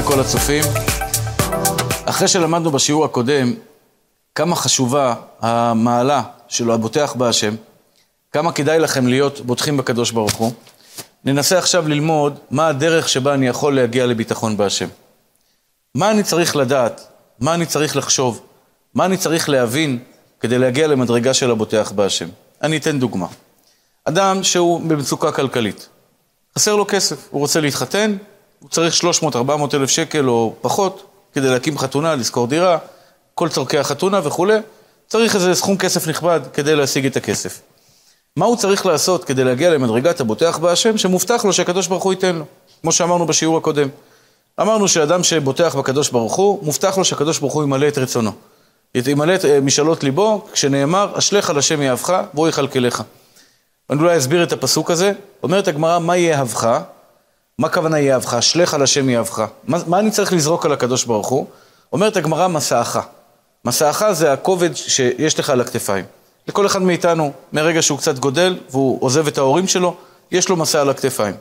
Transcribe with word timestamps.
לכל 0.00 0.20
הצופים. 0.20 0.64
אחרי 2.04 2.28
שלמדנו 2.28 2.70
בשיעור 2.70 3.04
הקודם 3.04 3.54
כמה 4.34 4.56
חשובה 4.56 5.14
המעלה 5.40 6.22
של 6.48 6.70
הבוטח 6.70 7.14
בהשם, 7.18 7.54
כמה 8.32 8.52
כדאי 8.52 8.78
לכם 8.78 9.06
להיות 9.06 9.40
בוטחים 9.40 9.76
בקדוש 9.76 10.10
ברוך 10.10 10.32
הוא, 10.32 10.52
ננסה 11.24 11.58
עכשיו 11.58 11.88
ללמוד 11.88 12.38
מה 12.50 12.68
הדרך 12.68 13.08
שבה 13.08 13.34
אני 13.34 13.46
יכול 13.46 13.76
להגיע 13.76 14.06
לביטחון 14.06 14.56
בהשם. 14.56 14.88
מה 15.94 16.10
אני 16.10 16.22
צריך 16.22 16.56
לדעת, 16.56 17.06
מה 17.40 17.54
אני 17.54 17.66
צריך 17.66 17.96
לחשוב, 17.96 18.40
מה 18.94 19.04
אני 19.04 19.16
צריך 19.16 19.48
להבין 19.48 19.98
כדי 20.40 20.58
להגיע 20.58 20.86
למדרגה 20.86 21.34
של 21.34 21.50
הבוטח 21.50 21.92
בהשם. 21.94 22.28
אני 22.62 22.76
אתן 22.76 22.98
דוגמה. 22.98 23.26
אדם 24.04 24.42
שהוא 24.42 24.80
במצוקה 24.80 25.32
כלכלית, 25.32 25.88
חסר 26.58 26.76
לו 26.76 26.86
כסף, 26.88 27.28
הוא 27.30 27.40
רוצה 27.40 27.60
להתחתן, 27.60 28.16
הוא 28.60 28.70
צריך 28.70 28.94
300-400 29.22 29.36
אלף 29.74 29.90
שקל 29.90 30.28
או 30.28 30.54
פחות 30.60 31.02
כדי 31.32 31.48
להקים 31.48 31.78
חתונה, 31.78 32.14
לשכור 32.14 32.46
דירה, 32.46 32.78
כל 33.34 33.48
צורכי 33.48 33.78
החתונה 33.78 34.20
וכולי, 34.24 34.58
צריך 35.08 35.34
איזה 35.34 35.54
סכום 35.54 35.76
כסף 35.76 36.08
נכבד 36.08 36.40
כדי 36.52 36.76
להשיג 36.76 37.06
את 37.06 37.16
הכסף. 37.16 37.60
מה 38.36 38.46
הוא 38.46 38.56
צריך 38.56 38.86
לעשות 38.86 39.24
כדי 39.24 39.44
להגיע 39.44 39.70
למדרגת 39.70 40.20
הבוטח 40.20 40.58
בהשם, 40.58 40.98
שמובטח 40.98 41.44
לו 41.44 41.52
שהקדוש 41.52 41.86
ברוך 41.86 42.04
הוא 42.04 42.12
ייתן 42.12 42.36
לו, 42.36 42.44
כמו 42.82 42.92
שאמרנו 42.92 43.26
בשיעור 43.26 43.56
הקודם. 43.56 43.88
אמרנו 44.60 44.88
שאדם 44.88 45.24
שבוטח 45.24 45.74
בקדוש 45.76 46.10
ברוך 46.10 46.34
הוא, 46.34 46.64
מובטח 46.64 46.98
לו 46.98 47.04
שהקדוש 47.04 47.38
ברוך 47.38 47.52
הוא 47.52 47.62
ימלא 47.62 47.88
את 47.88 47.98
רצונו. 47.98 48.30
ימלא 48.94 49.34
את 49.34 49.44
אה, 49.44 49.60
משאלות 49.60 50.04
ליבו, 50.04 50.44
כשנאמר, 50.52 51.18
אשליך 51.18 51.50
על 51.50 51.58
השם 51.58 51.82
יאהבך, 51.82 52.22
והוא 52.34 52.48
יכלכלך. 52.48 53.02
אני 53.90 54.00
אולי 54.00 54.18
אסביר 54.18 54.42
את 54.42 54.52
הפסוק 54.52 54.90
הזה. 54.90 55.12
אומרת 55.42 55.68
הגמרא, 55.68 55.98
מה 55.98 56.16
יאהבך? 56.16 56.80
מה 57.60 57.66
הכוונה 57.66 58.00
יאהבך? 58.00 58.34
אשליך 58.34 58.74
על 58.74 58.82
השם 58.82 59.08
יאהבך. 59.08 59.44
מה, 59.64 59.78
מה 59.86 59.98
אני 59.98 60.10
צריך 60.10 60.32
לזרוק 60.32 60.66
על 60.66 60.72
הקדוש 60.72 61.04
ברוך 61.04 61.28
הוא? 61.28 61.46
אומרת 61.92 62.16
הגמרא, 62.16 62.48
מסעך. 62.48 62.98
מסעך 63.64 64.04
זה 64.12 64.32
הכובד 64.32 64.76
שיש 64.76 65.38
לך 65.38 65.50
על 65.50 65.60
הכתפיים. 65.60 66.04
לכל 66.48 66.66
אחד 66.66 66.82
מאיתנו, 66.82 67.32
מרגע 67.52 67.82
שהוא 67.82 67.98
קצת 67.98 68.18
גודל 68.18 68.58
והוא 68.70 68.98
עוזב 69.00 69.26
את 69.26 69.38
ההורים 69.38 69.68
שלו, 69.68 69.96
יש 70.30 70.48
לו 70.48 70.56
מסע 70.56 70.80
על 70.80 70.90
הכתפיים. 70.90 71.34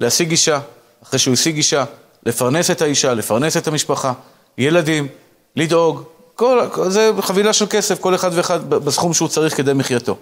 להשיג 0.00 0.30
אישה, 0.30 0.60
אחרי 1.02 1.18
שהוא 1.18 1.34
השיג 1.34 1.56
אישה, 1.56 1.84
לפרנס 2.26 2.70
את 2.70 2.82
האישה, 2.82 3.14
לפרנס 3.14 3.56
את 3.56 3.66
המשפחה, 3.66 4.12
ילדים, 4.58 5.08
לדאוג, 5.56 6.02
כל, 6.34 6.60
זה 6.88 7.10
חבילה 7.20 7.52
של 7.52 7.66
כסף, 7.70 8.00
כל 8.00 8.14
אחד 8.14 8.30
ואחד 8.34 8.70
בסכום 8.70 9.14
שהוא 9.14 9.28
צריך 9.28 9.56
כדי 9.56 9.72
מחייתו. 9.72 10.16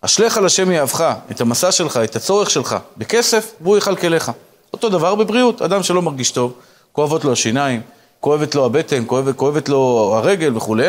אשליך 0.00 0.36
על 0.36 0.46
השם 0.46 0.70
יאהבך, 0.70 1.12
את 1.30 1.40
המסע 1.40 1.72
שלך, 1.72 1.96
את 1.96 2.16
הצורך 2.16 2.50
שלך, 2.50 2.76
בכסף, 2.96 3.52
והוא 3.60 3.78
יכלכלך. 3.78 4.32
אותו 4.72 4.88
דבר 4.88 5.14
בבריאות, 5.14 5.62
אדם 5.62 5.82
שלא 5.82 6.02
מרגיש 6.02 6.30
טוב, 6.30 6.52
כואבות 6.92 7.24
לו 7.24 7.32
השיניים, 7.32 7.80
כואבת 8.20 8.54
לו 8.54 8.64
הבטן, 8.64 9.04
כואבת, 9.06 9.36
כואבת 9.36 9.68
לו 9.68 10.12
הרגל 10.16 10.56
וכולי, 10.56 10.88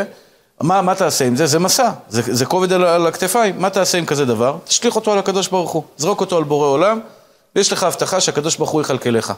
מה, 0.61 0.81
מה 0.81 0.95
תעשה 0.95 1.25
עם 1.25 1.35
זה? 1.35 1.47
זה 1.47 1.59
מסע, 1.59 1.91
זה, 2.09 2.21
זה 2.25 2.45
כובד 2.45 2.73
על, 2.73 2.83
על 2.83 3.07
הכתפיים, 3.07 3.61
מה 3.61 3.69
תעשה 3.69 3.97
עם 3.97 4.05
כזה 4.05 4.25
דבר? 4.25 4.57
תשליך 4.63 4.95
אותו 4.95 5.13
על 5.13 5.19
הקדוש 5.19 5.47
ברוך 5.47 5.71
הוא, 5.71 5.83
זרוק 5.97 6.21
אותו 6.21 6.37
על 6.37 6.43
בורא 6.43 6.67
עולם, 6.67 6.99
ויש 7.55 7.71
לך 7.71 7.83
הבטחה 7.83 8.21
שהקדוש 8.21 8.55
ברוך 8.55 8.69
הוא 8.69 8.81
יכלכלך. 8.81 9.33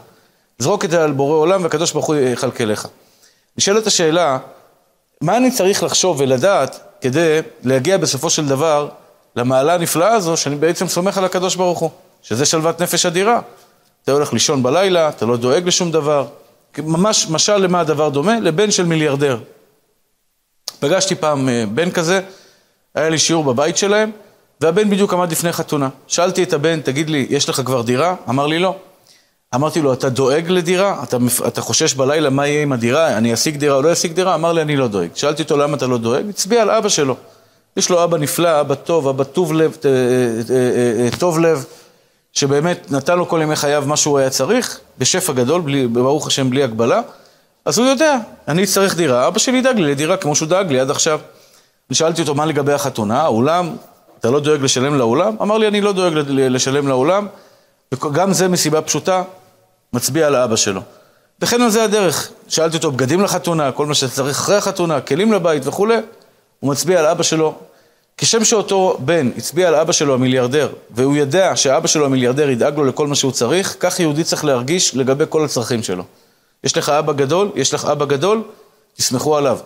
זרוק 0.58 0.84
את 0.84 0.90
זה 0.90 1.04
על 1.04 1.12
בורא 1.12 1.36
עולם 1.36 1.62
והקדוש 1.62 1.92
ברוך 1.92 2.06
הוא 2.06 2.16
יכלכלך. 2.16 2.86
נשאלת 3.58 3.86
השאלה, 3.86 4.38
מה 5.20 5.36
אני 5.36 5.50
צריך 5.50 5.82
לחשוב 5.82 6.20
ולדעת 6.20 6.80
כדי 7.00 7.38
להגיע 7.62 7.96
בסופו 7.96 8.30
של 8.30 8.46
דבר 8.46 8.88
למעלה 9.36 9.74
הנפלאה 9.74 10.12
הזו, 10.12 10.36
שאני 10.36 10.56
בעצם 10.56 10.88
סומך 10.88 11.18
על 11.18 11.24
הקדוש 11.24 11.56
ברוך 11.56 11.78
הוא, 11.78 11.90
שזה 12.22 12.46
שלוות 12.46 12.82
נפש 12.82 13.06
אדירה. 13.06 13.40
אתה 14.04 14.12
הולך 14.12 14.32
לישון 14.32 14.62
בלילה, 14.62 15.08
אתה 15.08 15.26
לא 15.26 15.36
דואג 15.36 15.66
לשום 15.66 15.90
דבר. 15.90 16.26
ממש 16.78 17.26
משל 17.30 17.56
למה 17.56 17.80
הדבר 17.80 18.08
דומה? 18.08 18.40
לבן 18.40 18.70
של 18.70 18.84
מיליארדר. 18.84 19.38
פגשתי 20.80 21.14
פעם 21.14 21.48
אה, 21.48 21.64
בן 21.74 21.90
כזה, 21.90 22.20
היה 22.94 23.08
לי 23.08 23.18
שיעור 23.18 23.44
בבית 23.44 23.76
שלהם, 23.76 24.10
והבן 24.60 24.90
בדיוק 24.90 25.12
עמד 25.12 25.32
לפני 25.32 25.52
חתונה. 25.52 25.88
שאלתי 26.06 26.42
את 26.42 26.52
הבן, 26.52 26.80
תגיד 26.80 27.10
לי, 27.10 27.26
יש 27.30 27.48
לך 27.48 27.60
כבר 27.64 27.82
דירה? 27.82 28.14
אמר 28.28 28.46
לי 28.46 28.58
לא. 28.58 28.76
אמרתי 29.54 29.80
לו, 29.80 29.92
אתה 29.92 30.08
דואג 30.08 30.48
לדירה? 30.48 31.02
אתה, 31.02 31.16
אתה 31.46 31.60
חושש 31.60 31.94
בלילה 31.94 32.30
מה 32.30 32.46
יהיה 32.46 32.62
עם 32.62 32.72
הדירה? 32.72 33.16
אני 33.16 33.34
אשיג 33.34 33.56
דירה 33.56 33.76
או 33.76 33.82
לא 33.82 33.92
אשיג 33.92 34.12
דירה? 34.12 34.34
אמר 34.34 34.52
לי, 34.52 34.62
אני 34.62 34.76
לא 34.76 34.88
דואג. 34.88 35.08
שאלתי 35.14 35.42
אותו, 35.42 35.56
למה 35.56 35.76
אתה 35.76 35.86
לא 35.86 35.98
דואג? 35.98 36.28
הצביע 36.28 36.62
על 36.62 36.70
אבא 36.70 36.88
שלו. 36.88 37.16
יש 37.76 37.90
לו 37.90 38.04
אבא 38.04 38.18
נפלא, 38.18 38.60
אבא 38.60 38.74
טוב, 38.74 39.08
אבא 39.08 39.24
טוב 39.24 39.52
לב, 39.52 39.76
אה, 39.84 39.90
אה, 41.04 41.08
טוב 41.18 41.38
לב, 41.38 41.64
שבאמת 42.32 42.90
נתן 42.90 43.18
לו 43.18 43.28
כל 43.28 43.40
ימי 43.42 43.56
חייו 43.56 43.84
מה 43.86 43.96
שהוא 43.96 44.18
היה 44.18 44.30
צריך, 44.30 44.80
בשפע 44.98 45.32
גדול, 45.32 45.60
בלי, 45.60 45.86
ברוך 45.86 46.26
השם, 46.26 46.50
בלי 46.50 46.62
הגבלה. 46.62 47.00
אז 47.64 47.78
הוא 47.78 47.86
יודע, 47.86 48.18
אני 48.48 48.64
אצטרך 48.64 48.96
דירה, 48.96 49.28
אבא 49.28 49.38
שלי 49.38 49.58
ידאג 49.58 49.78
לי 49.78 49.90
לדירה 49.90 50.16
כמו 50.16 50.34
שהוא 50.34 50.48
דאג 50.48 50.72
לי 50.72 50.80
עד 50.80 50.90
עכשיו. 50.90 51.20
אני 51.90 51.96
שאלתי 51.96 52.20
אותו, 52.20 52.34
מה 52.34 52.46
לגבי 52.46 52.72
החתונה? 52.72 53.22
האולם, 53.22 53.76
אתה 54.20 54.30
לא 54.30 54.40
דואג 54.40 54.62
לשלם 54.62 54.94
לאולם? 54.94 55.36
אמר 55.42 55.58
לי, 55.58 55.68
אני 55.68 55.80
לא 55.80 55.92
דואג 55.92 56.12
לשלם 56.28 56.88
לאולם, 56.88 57.26
וגם 57.94 58.32
זה 58.32 58.48
מסיבה 58.48 58.82
פשוטה, 58.82 59.22
מצביע 59.92 60.26
על 60.26 60.34
האבא 60.34 60.56
שלו. 60.56 60.80
וכן 61.40 61.62
על 61.62 61.70
זה 61.70 61.84
הדרך. 61.84 62.30
שאלתי 62.48 62.76
אותו, 62.76 62.92
בגדים 62.92 63.20
לחתונה, 63.20 63.72
כל 63.72 63.86
מה 63.86 63.94
שצריך 63.94 64.38
אחרי 64.38 64.56
החתונה, 64.56 65.00
כלים 65.00 65.32
לבית 65.32 65.66
וכולי, 65.66 65.96
הוא 66.60 66.70
מצביע 66.70 67.00
על 67.00 67.06
אבא 67.06 67.22
שלו. 67.22 67.54
כשם 68.22 68.44
שאותו 68.44 68.96
בן 68.98 69.30
הצביע 69.36 69.68
על 69.68 69.74
אבא 69.74 69.92
שלו 69.92 70.14
המיליארדר, 70.14 70.72
והוא 70.90 71.16
יודע 71.16 71.56
שאבא 71.56 71.86
שלו 71.86 72.04
המיליארדר 72.04 72.50
ידאג 72.50 72.76
לו 72.76 72.84
לכל 72.84 73.06
מה 73.06 73.14
שהוא 73.14 73.32
צריך, 73.32 73.76
כך 73.80 74.00
יהודי 74.00 74.24
צריך 74.24 74.44
להרגיש 74.44 74.96
לגבי 74.96 75.24
כל 75.28 75.44
הצרכים 75.44 75.82
שלו. 75.82 76.04
יש 76.64 76.76
לך 76.76 76.88
אבא 76.88 77.12
גדול, 77.12 77.50
יש 77.54 77.74
לך 77.74 77.84
אבא 77.84 78.04
גדול, 78.04 78.42
תסמכו 78.96 79.36
עליו. 79.36 79.58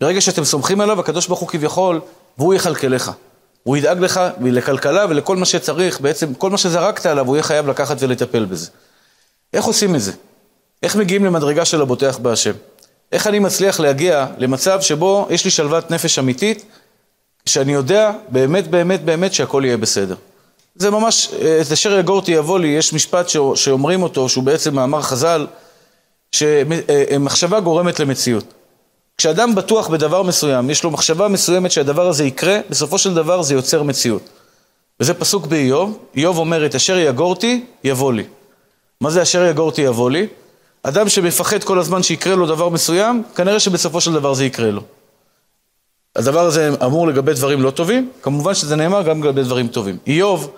ברגע 0.00 0.20
שאתם 0.20 0.44
סומכים 0.44 0.80
עליו, 0.80 1.00
הקדוש 1.00 1.26
ברוך 1.26 1.40
הוא 1.40 1.48
כביכול, 1.48 2.00
והוא 2.38 2.54
יכלכלך. 2.54 3.10
הוא 3.62 3.76
ידאג 3.76 3.98
לך 3.98 4.20
לכלכלה 4.40 5.06
ולכל 5.08 5.36
מה 5.36 5.46
שצריך, 5.46 6.00
בעצם 6.00 6.34
כל 6.34 6.50
מה 6.50 6.58
שזרקת 6.58 7.06
עליו, 7.06 7.26
הוא 7.26 7.36
יהיה 7.36 7.42
חייב 7.42 7.68
לקחת 7.68 7.96
ולטפל 8.00 8.44
בזה. 8.44 8.68
איך 9.52 9.64
עושים 9.64 9.94
את 9.94 10.00
זה? 10.00 10.12
איך 10.82 10.96
מגיעים 10.96 11.24
למדרגה 11.24 11.64
של 11.64 11.82
הבוטח 11.82 12.18
בהשם? 12.18 12.54
איך 13.12 13.26
אני 13.26 13.38
מצליח 13.38 13.80
להגיע 13.80 14.26
למצב 14.38 14.80
שבו 14.80 15.26
יש 15.30 15.44
לי 15.44 15.50
שלוות 15.50 15.90
נפש 15.90 16.18
אמיתית, 16.18 16.64
שאני 17.50 17.72
יודע 17.72 18.12
באמת 18.28 18.68
באמת 18.68 19.04
באמת 19.04 19.34
שהכל 19.34 19.62
יהיה 19.66 19.76
בסדר. 19.76 20.14
זה 20.74 20.90
ממש, 20.90 21.30
את 21.66 21.72
אשר 21.72 21.98
יגורתי 21.98 22.32
יבוא 22.32 22.58
לי, 22.58 22.68
יש 22.68 22.92
משפט 22.92 23.28
שאומרים 23.54 24.02
אותו, 24.02 24.28
שהוא 24.28 24.44
בעצם 24.44 24.74
מאמר 24.74 25.02
חז"ל, 25.02 25.46
שמחשבה 26.32 27.60
גורמת 27.60 28.00
למציאות. 28.00 28.44
כשאדם 29.18 29.54
בטוח 29.54 29.88
בדבר 29.88 30.22
מסוים, 30.22 30.70
יש 30.70 30.84
לו 30.84 30.90
מחשבה 30.90 31.28
מסוימת 31.28 31.70
שהדבר 31.70 32.08
הזה 32.08 32.24
יקרה, 32.24 32.60
בסופו 32.70 32.98
של 32.98 33.14
דבר 33.14 33.42
זה 33.42 33.54
יוצר 33.54 33.82
מציאות. 33.82 34.22
וזה 35.00 35.14
פסוק 35.14 35.46
באיוב, 35.46 35.98
איוב 36.16 36.38
אומר 36.38 36.66
את 36.66 36.74
אשר 36.74 36.98
יגורתי 36.98 37.64
יבוא 37.84 38.12
לי. 38.12 38.24
מה 39.00 39.10
זה 39.10 39.22
אשר 39.22 39.44
יגורתי 39.44 39.82
יבוא 39.82 40.10
לי? 40.10 40.26
אדם 40.82 41.08
שמפחד 41.08 41.64
כל 41.64 41.78
הזמן 41.78 42.02
שיקרה 42.02 42.34
לו 42.34 42.46
דבר 42.46 42.68
מסוים, 42.68 43.22
כנראה 43.34 43.60
שבסופו 43.60 44.00
של 44.00 44.12
דבר 44.12 44.34
זה 44.34 44.44
יקרה 44.44 44.70
לו. 44.70 44.82
הדבר 46.16 46.40
הזה 46.40 46.70
אמור 46.84 47.08
לגבי 47.08 47.34
דברים 47.34 47.62
לא 47.62 47.70
טובים, 47.70 48.10
כמובן 48.22 48.54
שזה 48.54 48.76
נאמר 48.76 49.02
גם 49.02 49.22
לגבי 49.22 49.42
דברים 49.42 49.68
טובים. 49.68 49.98
איוב, 50.06 50.50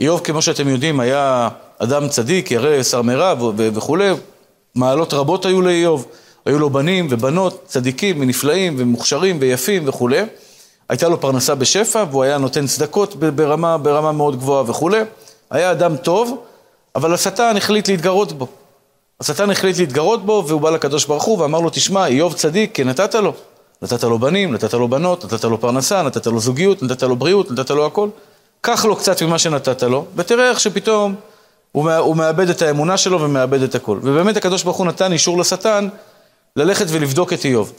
איוב 0.00 0.20
כמו 0.20 0.42
שאתם 0.42 0.68
יודעים 0.68 1.00
היה 1.00 1.48
אדם 1.78 2.08
צדיק, 2.08 2.50
ירא, 2.50 2.82
שר 2.82 3.02
מרב 3.02 3.38
וכולי, 3.56 4.10
מעלות 4.74 5.14
רבות 5.14 5.46
היו 5.46 5.62
לאיוב, 5.62 6.06
היו 6.46 6.58
לו 6.58 6.70
בנים 6.70 7.06
ובנות 7.10 7.62
צדיקים 7.66 8.20
ונפלאים 8.20 8.74
ומוכשרים 8.78 9.36
ויפים 9.40 9.88
וכולי. 9.88 10.22
הייתה 10.88 11.08
לו 11.08 11.20
פרנסה 11.20 11.54
בשפע 11.54 12.04
והוא 12.10 12.24
היה 12.24 12.38
נותן 12.38 12.66
צדקות 12.66 13.16
ברמה, 13.16 13.78
ברמה 13.78 14.12
מאוד 14.12 14.36
גבוהה 14.36 14.70
וכולי. 14.70 15.00
היה 15.50 15.70
אדם 15.70 15.96
טוב, 15.96 16.42
אבל 16.94 17.14
השטן 17.14 17.56
החליט 17.56 17.88
להתגרות 17.88 18.32
בו. 18.32 18.46
השטן 19.20 19.50
החליט 19.50 19.78
להתגרות 19.78 20.26
בו 20.26 20.44
והוא 20.46 20.60
בא 20.60 20.70
לקדוש 20.70 21.04
ברוך 21.04 21.24
הוא 21.24 21.38
ואמר 21.38 21.60
לו, 21.60 21.70
תשמע, 21.70 22.06
איוב 22.06 22.34
צדיק, 22.34 22.74
כי 22.74 22.84
נתת 22.84 23.14
לו. 23.14 23.32
נתת 23.82 24.02
לו 24.02 24.18
בנים, 24.18 24.54
נתת 24.54 24.74
לו 24.74 24.88
בנות, 24.88 25.24
נתת 25.24 25.44
לו 25.44 25.60
פרנסה, 25.60 26.02
נתת 26.02 26.26
לו 26.26 26.40
זוגיות, 26.40 26.82
נתת 26.82 27.02
לו 27.02 27.16
בריאות, 27.16 27.50
נתת 27.50 27.70
לו 27.70 27.86
הכל. 27.86 28.08
קח 28.60 28.84
לו 28.84 28.96
קצת 28.96 29.22
ממה 29.22 29.38
שנתת 29.38 29.82
לו, 29.82 30.04
ותראה 30.16 30.50
איך 30.50 30.60
שפתאום 30.60 31.14
הוא, 31.72 31.90
הוא 31.92 32.16
מאבד 32.16 32.50
את 32.50 32.62
האמונה 32.62 32.96
שלו 32.96 33.20
ומאבד 33.20 33.62
את 33.62 33.74
הכל. 33.74 33.98
ובאמת 34.02 34.36
הקדוש 34.36 34.62
ברוך 34.62 34.76
הוא 34.76 34.86
נתן 34.86 35.12
אישור 35.12 35.38
לשטן 35.38 35.88
ללכת 36.56 36.86
ולבדוק 36.88 37.32
את 37.32 37.44
איוב. 37.44 37.72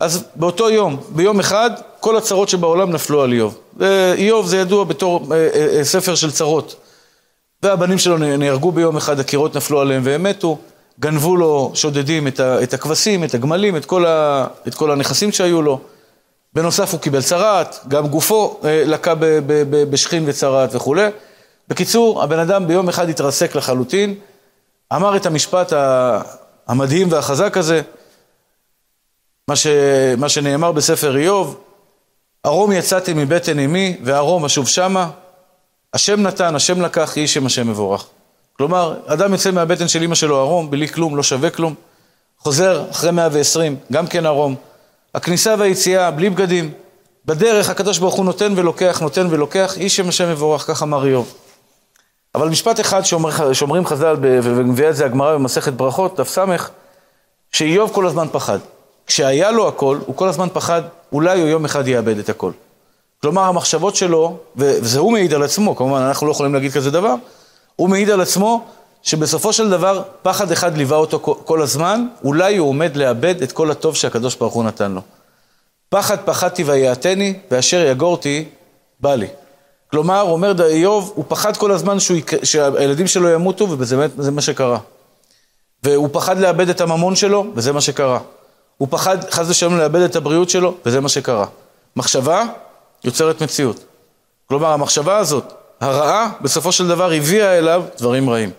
אז 0.00 0.24
באותו 0.36 0.70
יום, 0.70 0.96
ביום 1.08 1.40
אחד, 1.40 1.70
כל 2.00 2.16
הצרות 2.16 2.48
שבעולם 2.48 2.90
נפלו 2.90 3.22
על 3.22 3.32
איוב. 3.32 3.58
איוב 4.16 4.46
זה 4.46 4.56
ידוע 4.56 4.84
בתור 4.84 5.26
אה, 5.30 5.36
אה, 5.54 5.76
אה, 5.78 5.84
ספר 5.84 6.14
של 6.14 6.30
צרות. 6.30 6.76
והבנים 7.62 7.98
שלו 7.98 8.18
נהרגו 8.18 8.72
ביום 8.72 8.96
אחד, 8.96 9.20
הקירות 9.20 9.56
נפלו 9.56 9.80
עליהם 9.80 10.02
והם 10.04 10.22
מתו. 10.22 10.58
גנבו 11.00 11.36
לו 11.36 11.70
שודדים 11.74 12.26
את 12.38 12.74
הכבשים, 12.74 13.24
את 13.24 13.34
הגמלים, 13.34 13.76
את 13.76 13.84
כל, 13.84 14.06
ה, 14.06 14.46
את 14.68 14.74
כל 14.74 14.90
הנכסים 14.90 15.32
שהיו 15.32 15.62
לו. 15.62 15.80
בנוסף 16.54 16.92
הוא 16.92 17.00
קיבל 17.00 17.22
צרעת, 17.22 17.78
גם 17.88 18.08
גופו 18.08 18.60
אה, 18.64 18.82
לקה 18.86 19.14
בשכין 19.90 20.24
וצרעת 20.26 20.74
וכולי. 20.74 21.06
בקיצור, 21.68 22.22
הבן 22.22 22.38
אדם 22.38 22.66
ביום 22.66 22.88
אחד 22.88 23.08
התרסק 23.08 23.54
לחלוטין, 23.54 24.14
אמר 24.96 25.16
את 25.16 25.26
המשפט 25.26 25.72
המדהים 26.66 27.12
והחזק 27.12 27.56
הזה, 27.56 27.82
מה, 29.48 29.56
ש... 29.56 29.66
מה 30.16 30.28
שנאמר 30.28 30.72
בספר 30.72 31.16
איוב, 31.16 31.60
ארום 32.46 32.72
יצאתי 32.72 33.12
מבטן 33.14 33.58
אמי 33.58 33.96
וארום 34.04 34.44
אשוב 34.44 34.68
שמה, 34.68 35.10
השם 35.94 36.22
נתן, 36.22 36.54
השם 36.54 36.82
לקח, 36.82 37.16
יהי 37.16 37.26
שם 37.26 37.46
השם 37.46 37.68
מבורך. 37.68 38.06
כלומר, 38.58 38.94
אדם 39.06 39.32
יוצא 39.32 39.50
מהבטן 39.50 39.88
של 39.88 40.02
אמא 40.02 40.14
שלו 40.14 40.36
ערום, 40.36 40.70
בלי 40.70 40.88
כלום, 40.88 41.16
לא 41.16 41.22
שווה 41.22 41.50
כלום. 41.50 41.74
חוזר 42.38 42.84
אחרי 42.90 43.10
120, 43.10 43.76
גם 43.92 44.06
כן 44.06 44.26
ערום. 44.26 44.54
הכניסה 45.14 45.54
והיציאה, 45.58 46.10
בלי 46.10 46.30
בגדים. 46.30 46.72
בדרך 47.24 47.70
הקדוש 47.70 47.98
ברוך 47.98 48.14
הוא 48.14 48.24
נותן 48.24 48.52
ולוקח, 48.56 49.00
נותן 49.00 49.26
ולוקח, 49.30 49.76
איש 49.76 49.96
שם 49.96 50.08
השם 50.08 50.30
מבורך, 50.30 50.62
כך 50.66 50.82
אמר 50.82 51.06
איוב. 51.06 51.34
אבל 52.34 52.48
משפט 52.48 52.80
אחד 52.80 53.04
שאומר, 53.04 53.52
שאומרים 53.52 53.86
חז"ל, 53.86 54.16
ומביאה 54.20 54.90
את 54.90 54.96
זה 54.96 55.04
הגמרא 55.04 55.34
במסכת 55.34 55.72
ברכות, 55.72 56.20
דף 56.20 56.28
ס', 56.28 56.38
שאיוב 57.52 57.90
כל 57.92 58.06
הזמן 58.06 58.26
פחד. 58.32 58.58
כשהיה 59.06 59.50
לו 59.50 59.68
הכל, 59.68 59.98
הוא 60.06 60.16
כל 60.16 60.28
הזמן 60.28 60.48
פחד, 60.52 60.82
אולי 61.12 61.40
הוא 61.40 61.48
יום 61.48 61.64
אחד 61.64 61.88
יאבד 61.88 62.18
את 62.18 62.28
הכל. 62.28 62.52
כלומר, 63.22 63.42
המחשבות 63.42 63.96
שלו, 63.96 64.36
וזה 64.56 65.00
הוא 65.00 65.12
מעיד 65.12 65.34
על 65.34 65.42
עצמו, 65.42 65.76
כמובן, 65.76 66.00
אנחנו 66.00 66.26
לא 66.26 66.32
יכולים 66.32 66.54
להגיד 66.54 66.72
כזה 66.72 66.90
דבר, 66.90 67.14
הוא 67.78 67.88
מעיד 67.88 68.10
על 68.10 68.20
עצמו 68.20 68.64
שבסופו 69.02 69.52
של 69.52 69.70
דבר 69.70 70.02
פחד 70.22 70.52
אחד 70.52 70.76
ליווה 70.76 70.96
אותו 70.96 71.18
כל 71.20 71.62
הזמן, 71.62 72.06
אולי 72.24 72.56
הוא 72.56 72.68
עומד 72.68 72.96
לאבד 72.96 73.42
את 73.42 73.52
כל 73.52 73.70
הטוב 73.70 73.96
שהקדוש 73.96 74.34
ברוך 74.34 74.54
הוא 74.54 74.64
נתן 74.64 74.92
לו. 74.92 75.00
פחד 75.88 76.16
פחדתי 76.24 76.64
ויעתני, 76.64 77.34
ואשר 77.50 77.86
יגורתי, 77.86 78.44
בא 79.00 79.14
לי. 79.14 79.26
כלומר, 79.90 80.20
אומר 80.20 80.66
איוב, 80.66 81.12
הוא 81.14 81.24
פחד 81.28 81.56
כל 81.56 81.72
הזמן 81.72 82.00
שהוא, 82.00 82.18
שהילדים 82.42 83.06
שלו 83.06 83.28
ימותו, 83.28 83.68
וזה 83.78 84.30
מה 84.30 84.42
שקרה. 84.42 84.78
והוא 85.82 86.08
פחד 86.12 86.38
לאבד 86.38 86.68
את 86.68 86.80
הממון 86.80 87.16
שלו, 87.16 87.46
וזה 87.54 87.72
מה 87.72 87.80
שקרה. 87.80 88.18
הוא 88.76 88.88
פחד 88.90 89.30
חס 89.30 89.50
ושלום 89.50 89.78
לאבד 89.78 90.00
את 90.00 90.16
הבריאות 90.16 90.50
שלו, 90.50 90.74
וזה 90.86 91.00
מה 91.00 91.08
שקרה. 91.08 91.46
מחשבה 91.96 92.44
יוצרת 93.04 93.42
מציאות. 93.42 93.84
כלומר, 94.48 94.68
המחשבה 94.68 95.16
הזאת, 95.16 95.52
הרעה, 95.80 96.30
בסופו 96.40 96.72
של 96.72 96.88
דבר 96.88 97.12
הביאה 97.12 97.58
אליו 97.58 97.82
דברים 97.98 98.30
רעים. 98.30 98.50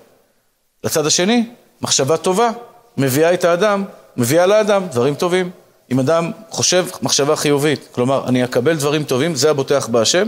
לצד 0.83 1.05
השני, 1.05 1.49
מחשבה 1.81 2.17
טובה 2.17 2.49
מביאה 2.97 3.33
את 3.33 3.43
האדם, 3.43 3.83
מביאה 4.17 4.45
לאדם 4.45 4.87
דברים 4.87 5.15
טובים. 5.15 5.51
אם 5.91 5.99
אדם 5.99 6.31
חושב 6.49 6.85
מחשבה 7.01 7.35
חיובית, 7.35 7.87
כלומר, 7.91 8.27
אני 8.27 8.43
אקבל 8.43 8.75
דברים 8.75 9.03
טובים, 9.03 9.35
זה 9.35 9.49
הבוטח 9.49 9.87
בהשם, 9.87 10.27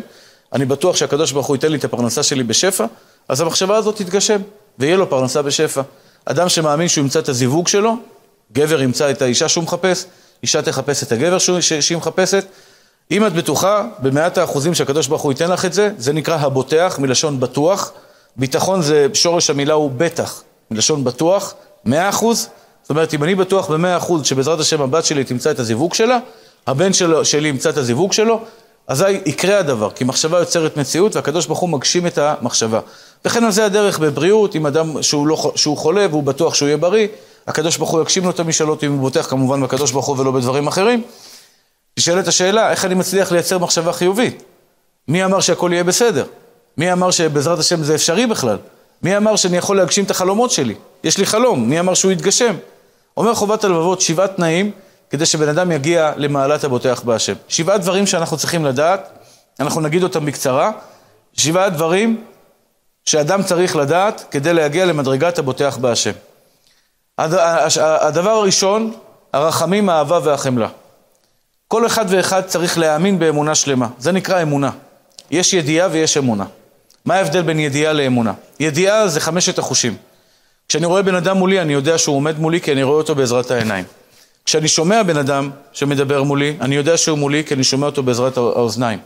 אני 0.54 0.66
בטוח 0.66 0.96
שהקדוש 0.96 1.32
ברוך 1.32 1.48
הוא 1.48 1.56
ייתן 1.56 1.72
לי 1.72 1.78
את 1.78 1.84
הפרנסה 1.84 2.24
שלי 2.24 2.44
בשפע, 2.44 2.86
אז 3.28 3.42
המחשבה 3.42 3.76
הזאת 3.76 3.96
תתגשם, 3.96 4.42
ויהיה 4.80 4.98
לו 4.98 5.10
פרנסה 5.10 5.42
בשפע. 5.42 5.82
אדם 6.26 6.50
שמאמין 6.50 6.88
שהוא 6.88 7.04
ימצא 7.04 7.20
את 7.20 7.30
הזיווג 7.30 7.68
שלו, 7.68 7.96
גבר 8.52 8.82
ימצא 8.82 9.12
את 9.12 9.22
האישה 9.22 9.50
שהוא 9.50 9.64
מחפש, 9.64 10.06
אישה 10.44 10.62
תחפש 10.62 11.04
את 11.04 11.12
הגבר 11.12 11.38
שהיא 11.40 11.98
מחפשת. 11.98 12.46
אם 13.12 13.25
את 13.25 13.34
בטוחה 13.34 13.84
במאת 14.00 14.38
האחוזים 14.38 14.74
שהקדוש 14.74 15.08
ברוך 15.08 15.22
הוא 15.22 15.31
ייתן 15.31 15.52
לך 15.52 15.66
את 15.66 15.74
זה, 15.74 15.90
זה 15.98 16.13
נקרא 16.13 16.36
הבוטח, 16.36 17.00
מלשון 17.00 17.40
בטוח. 17.40 17.92
ביטחון 18.36 18.81
זה, 18.81 19.08
שורש 19.13 19.50
המילה 19.50 19.74
הוא 19.74 19.92
בטח, 19.98 20.44
מלשון 20.72 21.04
בטוח, 21.04 21.54
מאה 21.86 22.10
אחוז. 22.10 22.48
זאת 22.81 22.90
אומרת, 22.90 23.13
אם 23.13 23.24
אני 23.24 23.36
בטוח 23.36 23.68
במאה 23.72 23.98
אחוז 23.98 24.25
שבעזרת 24.25 24.60
השם 24.60 24.81
הבת 24.81 25.06
שלי 25.06 25.24
תמצא 25.24 25.52
את 25.52 25.60
הזיווג 25.60 25.94
שלה, 25.94 26.18
הבן 26.68 26.94
שלו, 26.94 27.25
שלי 27.25 27.50
ימצא 27.50 27.69
את 27.69 27.78
הזיווג 27.78 28.13
שלו, 28.13 28.40
אזי 28.88 29.12
יקרה 29.25 29.60
הדבר, 29.60 29.90
כי 29.92 30.04
מחשבה 30.04 30.40
יוצרת 30.40 30.78
מציאות 30.78 31.16
והקדוש 31.16 31.46
ברוך 31.46 31.60
הוא 31.60 31.69
מגשים 31.69 32.07
את 32.07 32.18
המחשבה. 32.18 32.80
וכן 33.25 33.44
על 33.44 33.52
זה 33.52 33.66
הדרך 33.66 34.00
בבריאות, 34.00 34.56
אם 34.56 34.66
אדם 34.66 35.04
שהוא, 35.04 35.28
לא, 35.28 35.52
שהוא 35.56 35.78
חולה 35.78 36.07
והוא 36.10 36.24
בטוח 36.24 36.54
שהוא 36.54 36.68
יהיה 36.68 36.78
בריא, 36.78 37.07
הקדוש 37.48 37.78
ברוך 37.78 37.90
הוא 37.90 38.02
יגשים 38.02 38.24
לו 38.24 38.30
את 38.30 38.40
המשאלות, 38.40 38.84
אם 38.84 38.92
הוא 38.92 39.00
בוטח 39.00 39.30
כמובן 39.30 39.64
בקדוש 39.64 39.92
ברוך 39.92 40.06
הוא 40.06 40.19
ולא 40.19 40.31
בדברים 40.31 40.68
אחרים. 40.68 41.04
נשאלת 42.01 42.27
השאלה, 42.27 42.71
איך 42.71 42.86
אני 42.86 42.95
מצליח 42.95 43.31
לייצר 43.31 43.57
מחשבה 43.57 43.94
חיובית? 43.94 44.44
מי 45.07 45.25
אמר 45.25 45.39
שהכל 45.39 45.69
יהיה 45.74 45.83
בסדר? 45.83 46.25
מי 46.77 46.94
אמר 46.94 47.12
שבעזרת 47.12 47.59
השם 47.59 47.83
זה 47.83 47.95
אפשרי 47.95 48.27
בכלל? 48.27 48.57
מי 49.03 49.18
אמר 49.18 49.36
שאני 49.36 49.57
יכול 49.57 49.77
להגשים 49.77 50.06
את 50.06 50.12
החלומות 50.12 50.51
שלי? 50.51 50.75
יש 51.03 51.18
לי 51.18 51.25
חלום, 51.25 51.69
מי 51.69 51.80
אמר 51.80 51.94
שהוא 51.94 52.12
יתגשם? 52.12 52.56
אומר 53.18 53.33
חובת 53.33 53.63
הלבבות 53.63 54.01
שבעה 54.01 54.27
תנאים 54.27 54.71
כדי 55.09 55.25
שבן 55.25 55.50
אדם 55.50 55.71
יגיע 55.71 56.12
למעלת 56.18 56.63
הבוטח 56.63 57.01
בהשם. 57.06 57.33
שבעה 57.48 57.77
דברים 57.77 58.07
שאנחנו 58.07 58.38
צריכים 58.38 58.65
לדעת, 58.65 59.09
אנחנו 59.59 59.81
נגיד 59.81 60.04
אותם 60.04 60.25
בקצרה, 60.25 60.71
שבעה 61.33 61.69
דברים 61.69 62.24
שאדם 63.06 63.44
צריך 63.44 63.75
לדעת 63.75 64.25
כדי 64.31 64.54
להגיע 64.54 64.86
למדרגת 64.86 65.39
הבוטח 65.39 65.77
בהשם. 65.81 66.12
הדבר 67.18 68.31
הראשון, 68.31 68.94
הרחמים, 69.33 69.89
האהבה 69.89 70.19
והחמלה. 70.24 70.68
כל 71.71 71.85
אחד 71.85 72.06
ואחד 72.09 72.41
צריך 72.41 72.77
להאמין 72.77 73.19
באמונה 73.19 73.56
שלמה, 73.56 73.88
זה 74.00 74.12
נקרא 74.12 74.41
אמונה. 74.41 74.69
יש 75.31 75.53
ידיעה 75.53 75.88
ויש 75.91 76.18
אמונה. 76.18 76.45
מה 77.06 77.15
ההבדל 77.15 77.41
בין 77.41 77.59
ידיעה 77.59 77.94
לאמונה? 77.94 78.33
ידיעה 78.59 79.07
זה 79.07 79.19
חמשת 79.19 79.59
החושים. 79.59 79.95
כשאני 80.69 80.85
רואה 80.85 81.01
בן 81.01 81.15
אדם 81.15 81.38
מולי, 81.38 81.62
אני 81.62 81.73
יודע 81.73 81.97
שהוא 81.97 82.15
עומד 82.15 82.39
מולי 82.39 82.62
כי 82.62 82.71
אני 82.71 82.83
רואה 82.83 82.97
אותו 82.97 83.15
בעזרת 83.15 83.51
העיניים. 83.51 83.85
כשאני 84.45 84.68
שומע 84.68 85.03
בן 85.03 85.18
אדם 85.18 85.50
שמדבר 85.73 86.23
מולי, 86.23 86.57
אני 86.62 86.75
יודע 86.75 86.97
שהוא 86.97 87.18
מולי 87.18 87.44
כי 87.44 87.53
אני 87.53 87.63
שומע 87.63 87.85
אותו 87.85 88.03
בעזרת 88.03 88.38
האוזניים. 88.38 89.00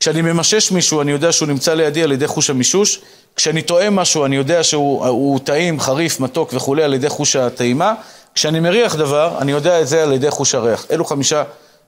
כשאני 0.00 0.22
ממשש 0.22 0.70
מישהו, 0.72 1.00
אני 1.00 1.12
יודע 1.12 1.32
שהוא 1.32 1.48
נמצא 1.48 1.74
לידי 1.74 2.02
על 2.02 2.12
ידי 2.12 2.26
חוש 2.26 2.50
המישוש. 2.50 3.00
כשאני 3.36 3.62
טועם 3.62 3.96
משהו, 3.96 4.24
אני 4.24 4.36
יודע 4.36 4.62
שהוא 4.64 5.40
טעים, 5.44 5.80
חריף, 5.80 6.20
מתוק 6.20 6.50
וכולי 6.54 6.82
על 6.82 6.94
ידי 6.94 7.08
חוש 7.08 7.36
הטעימה. 7.36 7.94
כשאני 8.34 8.60
מריח 8.60 8.96
דבר, 8.96 9.38
אני 9.40 9.52
יודע 9.52 9.80
את 9.80 9.88
זה 9.88 10.02
על 10.02 10.12
ידי 10.12 10.30
חוש 10.30 10.54
הריח. 10.54 10.86
אלו 10.90 11.04
חמישה, 11.04 11.42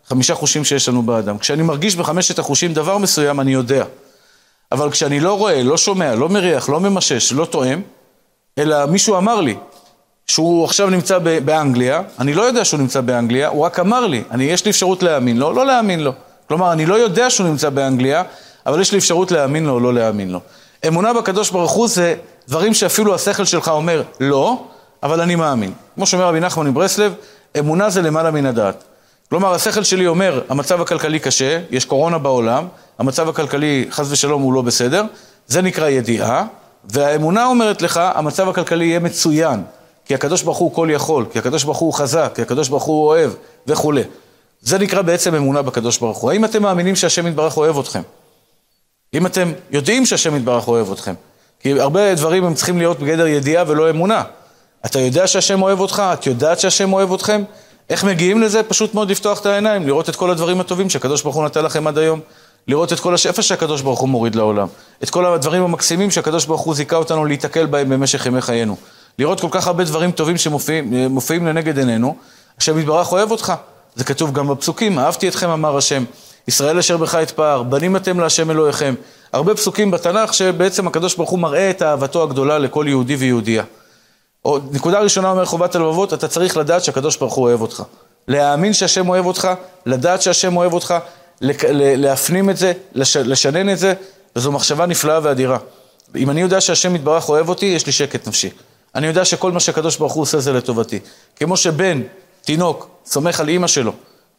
חמישה 0.08 0.34
חושים 0.34 0.64
שיש 0.64 0.88
לנו 0.88 1.02
באדם. 1.02 1.38
כשאני 1.38 1.62
מרגיש 1.62 1.96
בחמשת 1.96 2.38
החושים 2.38 2.74
דבר 2.74 2.98
מסוים, 2.98 3.40
אני 3.40 3.52
יודע. 3.52 3.84
אבל 4.72 4.90
כשאני 4.90 5.20
לא 5.20 5.38
רואה, 5.38 5.62
לא 5.62 5.76
שומע, 5.76 6.14
לא 6.14 6.28
מריח, 6.28 6.68
לא 6.68 6.80
ממשש, 6.80 7.32
לא 7.32 7.44
טועם, 7.44 7.82
אלא 8.58 8.86
מישהו 8.86 9.16
אמר 9.16 9.40
לי 9.40 9.56
שהוא 10.26 10.64
עכשיו 10.64 10.90
נמצא 10.90 11.18
באנגליה, 11.44 12.02
אני 12.18 12.34
לא 12.34 12.42
יודע 12.42 12.64
שהוא 12.64 12.80
נמצא 12.80 13.00
באנגליה, 13.00 13.48
הוא 13.48 13.64
רק 13.64 13.78
אמר 13.78 14.06
לי, 14.06 14.22
אני, 14.30 14.44
יש 14.44 14.64
לי 14.64 14.70
אפשרות 14.70 15.02
להאמין 15.02 15.36
לו, 15.36 15.52
לא 15.52 15.66
להאמין 15.66 16.00
לו. 16.00 16.12
כלומר, 16.48 16.72
אני 16.72 16.86
לא 16.86 16.94
יודע 16.94 17.30
שהוא 17.30 17.46
נמצא 17.46 17.70
באנגליה, 17.70 18.22
אבל 18.66 18.80
יש 18.80 18.92
לי 18.92 18.98
אפשרות 18.98 19.30
להאמין 19.30 19.64
לו 19.64 19.72
או 19.72 19.80
לא 19.80 19.94
להאמין 19.94 20.30
לו. 20.30 20.40
אמונה 20.88 21.12
בקדוש 21.12 21.50
ברוך 21.50 21.72
הוא 21.72 21.88
זה 21.88 22.14
דברים 22.48 22.74
שאפילו 22.74 23.14
השכל 23.14 23.44
שלך 23.44 23.68
אומר 23.68 24.02
לא, 24.20 24.64
אבל 25.02 25.20
אני 25.20 25.34
מאמין. 25.34 25.72
כמו 25.94 26.06
שאומר 26.06 26.24
רבי 26.24 26.40
נחמן 26.40 26.66
מברסלב, 26.66 27.14
אמונה 27.58 27.90
זה 27.90 28.02
למעלה 28.02 28.30
מן 28.30 28.46
הדעת. 28.46 28.84
כלומר, 29.32 29.54
השכל 29.54 29.82
שלי 29.82 30.06
אומר, 30.06 30.42
המצב 30.48 30.80
הכלכלי 30.80 31.18
קשה, 31.18 31.60
יש 31.70 31.84
קורונה 31.84 32.18
בעולם, 32.18 32.66
המצב 32.98 33.28
הכלכלי, 33.28 33.86
חס 33.90 34.06
ושלום, 34.10 34.42
הוא 34.42 34.52
לא 34.52 34.62
בסדר, 34.62 35.04
זה 35.46 35.62
נקרא 35.62 35.88
ידיעה, 35.88 36.44
והאמונה 36.84 37.46
אומרת 37.46 37.82
לך, 37.82 38.00
המצב 38.14 38.48
הכלכלי 38.48 38.84
יהיה 38.84 38.98
מצוין, 38.98 39.62
כי 40.04 40.14
הקדוש 40.14 40.42
ברוך 40.42 40.58
הוא 40.58 40.74
כל 40.74 40.88
יכול, 40.90 41.26
כי 41.32 41.38
הקדוש 41.38 41.64
ברוך 41.64 41.78
הוא 41.78 41.94
חזק, 41.94 42.32
כי 42.34 42.42
הקדוש 42.42 42.68
ברוך 42.68 42.82
הוא 42.82 43.06
אוהב, 43.06 43.30
וכולי. 43.66 44.02
זה 44.60 44.78
נקרא 44.78 45.02
בעצם 45.02 45.34
אמונה 45.34 45.62
בקדוש 45.62 45.98
ברוך 45.98 46.18
הוא. 46.18 46.30
האם 46.30 46.44
אתם 46.44 46.62
מאמינים 46.62 46.96
שהשם 46.96 47.26
יתברך 47.26 47.56
אוהב 47.56 47.78
אתכם? 47.78 48.02
אם 49.14 49.26
אתם 49.26 49.52
יודעים 49.70 50.06
שהשם 50.06 50.36
יתברך 50.36 50.68
אוהב 50.68 50.92
אתכם. 50.92 51.14
כי 51.60 51.80
הרבה 51.80 52.14
דברים 52.14 52.44
הם 52.44 52.54
צריכים 52.54 52.78
להיות 52.78 53.00
בגדר 53.00 53.26
ידיעה 53.26 53.64
ולא 53.66 53.90
אמונה. 53.90 54.22
אתה 54.86 54.98
יודע 54.98 55.26
שהשם 55.26 55.62
אוהב 55.62 55.80
אותך? 55.80 56.02
את 56.12 56.26
יודעת 56.26 56.60
שהשם 56.60 56.92
אוהב 56.92 57.12
אתכם? 57.12 57.42
איך 57.92 58.04
מגיעים 58.04 58.42
לזה? 58.42 58.62
פשוט 58.62 58.94
מאוד 58.94 59.10
לפתוח 59.10 59.40
את 59.40 59.46
העיניים, 59.46 59.86
לראות 59.86 60.08
את 60.08 60.16
כל 60.16 60.30
הדברים 60.30 60.60
הטובים 60.60 60.90
שהקדוש 60.90 61.22
ברוך 61.22 61.36
הוא 61.36 61.44
נתן 61.44 61.64
לכם 61.64 61.86
עד 61.86 61.98
היום. 61.98 62.20
לראות 62.68 62.92
את 62.92 63.00
כל 63.00 63.14
השפע 63.14 63.42
שהקדוש 63.42 63.82
ברוך 63.82 64.00
הוא 64.00 64.08
מוריד 64.08 64.34
לעולם. 64.34 64.66
את 65.02 65.10
כל 65.10 65.26
הדברים 65.26 65.62
המקסימים 65.62 66.10
שהקדוש 66.10 66.46
ברוך 66.46 66.60
הוא 66.60 66.74
זיכה 66.74 66.96
אותנו 66.96 67.24
להיתקל 67.24 67.66
בהם 67.66 67.88
במשך 67.88 68.26
ימי 68.26 68.40
חיינו. 68.40 68.76
לראות 69.18 69.40
כל 69.40 69.48
כך 69.50 69.66
הרבה 69.66 69.84
דברים 69.84 70.10
טובים 70.10 70.36
שמופיעים 70.38 71.46
לנגד 71.46 71.78
עינינו. 71.78 72.16
השם 72.58 72.78
יתברך 72.78 73.12
אוהב 73.12 73.30
אותך. 73.30 73.52
זה 73.94 74.04
כתוב 74.04 74.32
גם 74.32 74.48
בפסוקים, 74.48 74.98
אהבתי 74.98 75.28
אתכם 75.28 75.50
אמר 75.50 75.76
השם, 75.76 76.04
ישראל 76.48 76.78
אשר 76.78 76.96
בך 76.96 77.14
אתפאר, 77.14 77.62
בנים 77.62 77.96
אתם 77.96 78.20
להשם 78.20 78.50
אלוהיכם. 78.50 78.94
הרבה 79.32 79.54
פסוקים 79.54 79.90
בתנ"ך 79.90 80.34
שבעצם 80.34 80.86
הקדוש 80.86 81.14
ברוך 81.14 81.30
הוא 81.30 81.38
מראה 81.38 81.70
את 81.70 81.82
אהבתו 81.82 82.22
הגדולה 82.22 82.58
לכל 82.58 82.84
יהודי 82.88 83.16
ויהודייה. 83.16 83.64
או, 84.44 84.58
נקודה 84.72 85.00
ראשונה 85.00 85.30
אומר 85.30 85.44
חובת 85.44 85.74
הלבבות, 85.74 86.14
אתה 86.14 86.28
צריך 86.28 86.56
לדעת 86.56 86.84
שהקדוש 86.84 87.16
ברוך 87.16 87.34
הוא 87.34 87.44
אוהב 87.44 87.60
אותך. 87.60 87.82
להאמין 88.28 88.72
שהשם 88.72 89.08
אוהב 89.08 89.26
אותך, 89.26 89.48
לדעת 89.86 90.22
שהשם 90.22 90.56
אוהב 90.56 90.72
אותך, 90.72 90.94
להפנים 91.96 92.50
את 92.50 92.56
זה, 92.56 92.72
לשנן 92.94 93.70
את 93.70 93.78
זה, 93.78 93.94
וזו 94.36 94.52
מחשבה 94.52 94.86
נפלאה 94.86 95.20
ואדירה. 95.22 95.58
אם 96.16 96.30
אני 96.30 96.40
יודע 96.40 96.60
שהשם 96.60 96.94
יתברך 96.94 97.28
אוהב 97.28 97.48
אותי, 97.48 97.66
יש 97.66 97.86
לי 97.86 97.92
שקט 97.92 98.28
נפשי. 98.28 98.50
אני 98.94 99.06
יודע 99.06 99.24
שכל 99.24 99.52
מה 99.52 99.60
שהקדוש 99.60 99.96
ברוך 99.96 100.12
הוא 100.12 100.22
עושה 100.22 100.40
זה 100.40 100.52
לטובתי. 100.52 100.98
כמו 101.36 101.56
שבן, 101.56 102.02
תינוק, 102.42 102.88
סומך 103.06 103.40
על 103.40 103.48
אימא 103.48 103.66
שלו, 103.66 103.92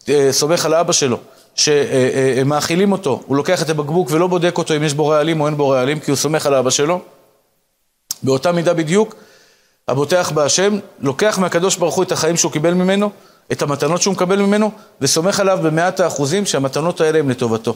אה, 0.09 0.27
סומך 0.31 0.65
על 0.65 0.73
אבא 0.73 0.91
שלו, 0.91 1.17
שמאכילים 1.55 2.91
אותו, 2.91 3.21
הוא 3.25 3.37
לוקח 3.37 3.61
את 3.61 3.69
הבקבוק 3.69 4.11
ולא 4.11 4.27
בודק 4.27 4.57
אותו 4.57 4.75
אם 4.75 4.83
יש 4.83 4.93
בו 4.93 5.07
רעלים 5.07 5.41
או 5.41 5.47
אין 5.47 5.57
בו 5.57 5.69
רעלים, 5.69 5.99
כי 5.99 6.11
הוא 6.11 6.17
סומך 6.17 6.45
על 6.45 6.53
אבא 6.53 6.69
שלו. 6.69 6.99
באותה 8.23 8.51
מידה 8.51 8.73
בדיוק, 8.73 9.15
הבוטח 9.87 10.31
בהשם, 10.31 10.77
לוקח 11.01 11.37
מהקדוש 11.39 11.75
ברוך 11.77 11.95
הוא 11.95 12.03
את 12.03 12.11
החיים 12.11 12.37
שהוא 12.37 12.51
קיבל 12.51 12.73
ממנו, 12.73 13.09
את 13.51 13.61
המתנות 13.61 14.01
שהוא 14.01 14.11
מקבל 14.13 14.39
ממנו, 14.41 14.71
וסומך 15.01 15.39
עליו 15.39 15.59
במאת 15.63 15.99
האחוזים 15.99 16.45
שהמתנות 16.45 17.01
האלה 17.01 17.19
הן 17.19 17.29
לטובתו. 17.29 17.75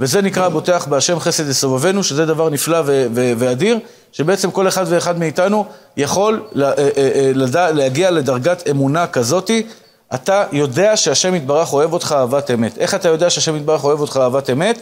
וזה 0.00 0.22
נקרא 0.22 0.48
בוטח 0.48 0.86
בהשם 0.90 1.20
חסד 1.20 1.48
יסובבנו, 1.48 2.02
שזה 2.04 2.26
דבר 2.26 2.48
נפלא 2.50 2.76
ו- 2.86 3.06
ו- 3.14 3.32
ואדיר, 3.38 3.78
שבעצם 4.12 4.50
כל 4.50 4.68
אחד 4.68 4.84
ואחד 4.88 5.18
מאיתנו 5.18 5.64
יכול 5.96 6.42
לה- 6.52 6.72
אה, 6.78 6.88
אה, 6.96 7.30
לדע- 7.34 7.70
להגיע 7.70 8.10
לדרגת 8.10 8.68
אמונה 8.70 9.06
כזאתי. 9.06 9.66
אתה 10.14 10.44
יודע 10.52 10.96
שהשם 10.96 11.34
יתברך 11.34 11.72
אוהב 11.72 11.92
אותך 11.92 12.14
אהבת 12.18 12.50
אמת. 12.50 12.78
איך 12.78 12.94
אתה 12.94 13.08
יודע 13.08 13.30
שהשם 13.30 13.56
יתברך 13.56 13.84
אוהב 13.84 14.00
אותך 14.00 14.16
אהבת 14.22 14.50
אמת? 14.50 14.80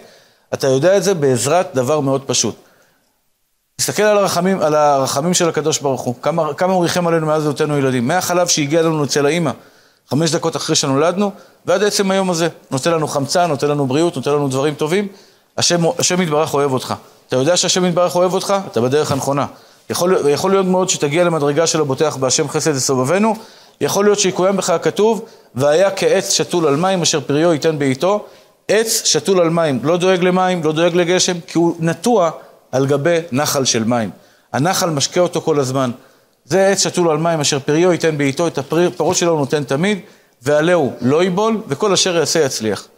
אתה 0.55 0.67
יודע 0.67 0.97
את 0.97 1.03
זה 1.05 1.15
בעזרת 1.15 1.67
דבר 1.75 2.01
מאוד 2.01 2.23
פשוט. 2.27 2.57
תסתכל 3.77 4.03
על 4.03 4.19
הרחמים, 4.19 4.61
על 4.61 4.75
הרחמים 4.75 5.35
של 5.35 5.49
הקדוש 5.49 5.79
ברוך 5.79 6.01
הוא, 6.01 6.15
כמה, 6.23 6.55
כמה 6.55 6.73
הוא 6.73 6.83
ריחם 6.83 7.07
עלינו 7.07 7.27
מאז 7.27 7.45
היותנו 7.45 7.79
ילדים. 7.79 8.09
מהחלב 8.09 8.47
שהגיע 8.47 8.83
לנו 8.83 9.05
אצל 9.05 9.27
האימא, 9.27 9.51
חמש 10.11 10.31
דקות 10.31 10.57
אחרי 10.57 10.77
שנולדנו, 10.77 11.31
ועד 11.67 11.83
עצם 11.83 12.11
היום 12.11 12.31
הזה. 12.31 12.49
נותן 12.71 12.91
לנו 12.91 13.09
חמצן, 13.09 13.49
נותן 13.49 13.69
לנו 13.69 13.87
בריאות, 13.87 14.17
נותן 14.17 14.31
לנו 14.31 14.49
דברים 14.49 14.75
טובים. 14.75 15.09
השם, 15.59 15.81
השם 15.99 16.23
יתברך 16.23 16.55
אוהב 16.55 16.73
אותך. 16.73 16.95
אתה 17.29 17.37
יודע 17.37 17.57
שהשם 17.57 17.85
יתברך 17.85 18.17
אוהב 18.17 18.35
אותך? 18.35 18.55
אתה 18.73 18.81
בדרך 18.81 19.13
הנכונה. 19.13 19.47
יכול, 19.91 20.17
יכול 20.31 20.51
להיות 20.51 20.67
מאוד 20.67 20.89
שתגיע 20.89 21.25
למדרגה 21.25 21.67
של 21.67 21.81
הבוטח 21.81 22.17
בהשם 22.17 22.49
חסד 22.49 22.75
לסובבנו, 22.75 23.35
יכול 23.81 24.05
להיות 24.05 24.19
שיקוים 24.19 24.57
בך 24.57 24.71
הכתוב, 24.71 25.25
והיה 25.55 25.91
כעץ 25.91 26.33
שתול 26.33 26.67
על 26.67 26.77
מים 26.77 27.03
אשר 27.03 27.21
פריו 27.21 27.53
ייתן 27.53 27.79
בעיתו. 27.79 28.25
עץ 28.69 29.03
שתול 29.05 29.41
על 29.41 29.51
מים, 29.51 29.81
לא 29.83 29.97
דואג 29.97 30.23
למים, 30.23 30.65
לא 30.65 30.73
דואג 30.73 30.95
לגשם, 30.95 31.41
כי 31.47 31.59
הוא 31.59 31.77
נטוע 31.79 32.31
על 32.73 32.87
גבי 32.87 33.19
נחל 33.33 33.65
של 33.65 33.85
מים. 33.85 34.11
הנחל 34.53 34.91
משקה 34.91 35.21
אותו 35.21 35.41
כל 35.41 35.61
הזמן. 35.61 35.91
זה 36.45 36.69
עץ 36.69 36.83
שתול 36.83 37.11
על 37.11 37.19
מים 37.19 37.41
אשר 37.41 37.59
פריו 37.59 37.93
ייתן 37.93 38.19
בעיתו, 38.19 38.47
את 38.47 38.59
הפירות 38.59 39.17
שלו 39.17 39.37
נותן 39.39 39.65
תמיד, 39.65 39.99
ועלהו 40.43 40.93
לא 41.01 41.23
ייבול, 41.23 41.63
וכל 41.69 41.93
אשר 41.93 42.17
יעשה 42.17 42.41
יצליח. 42.45 42.89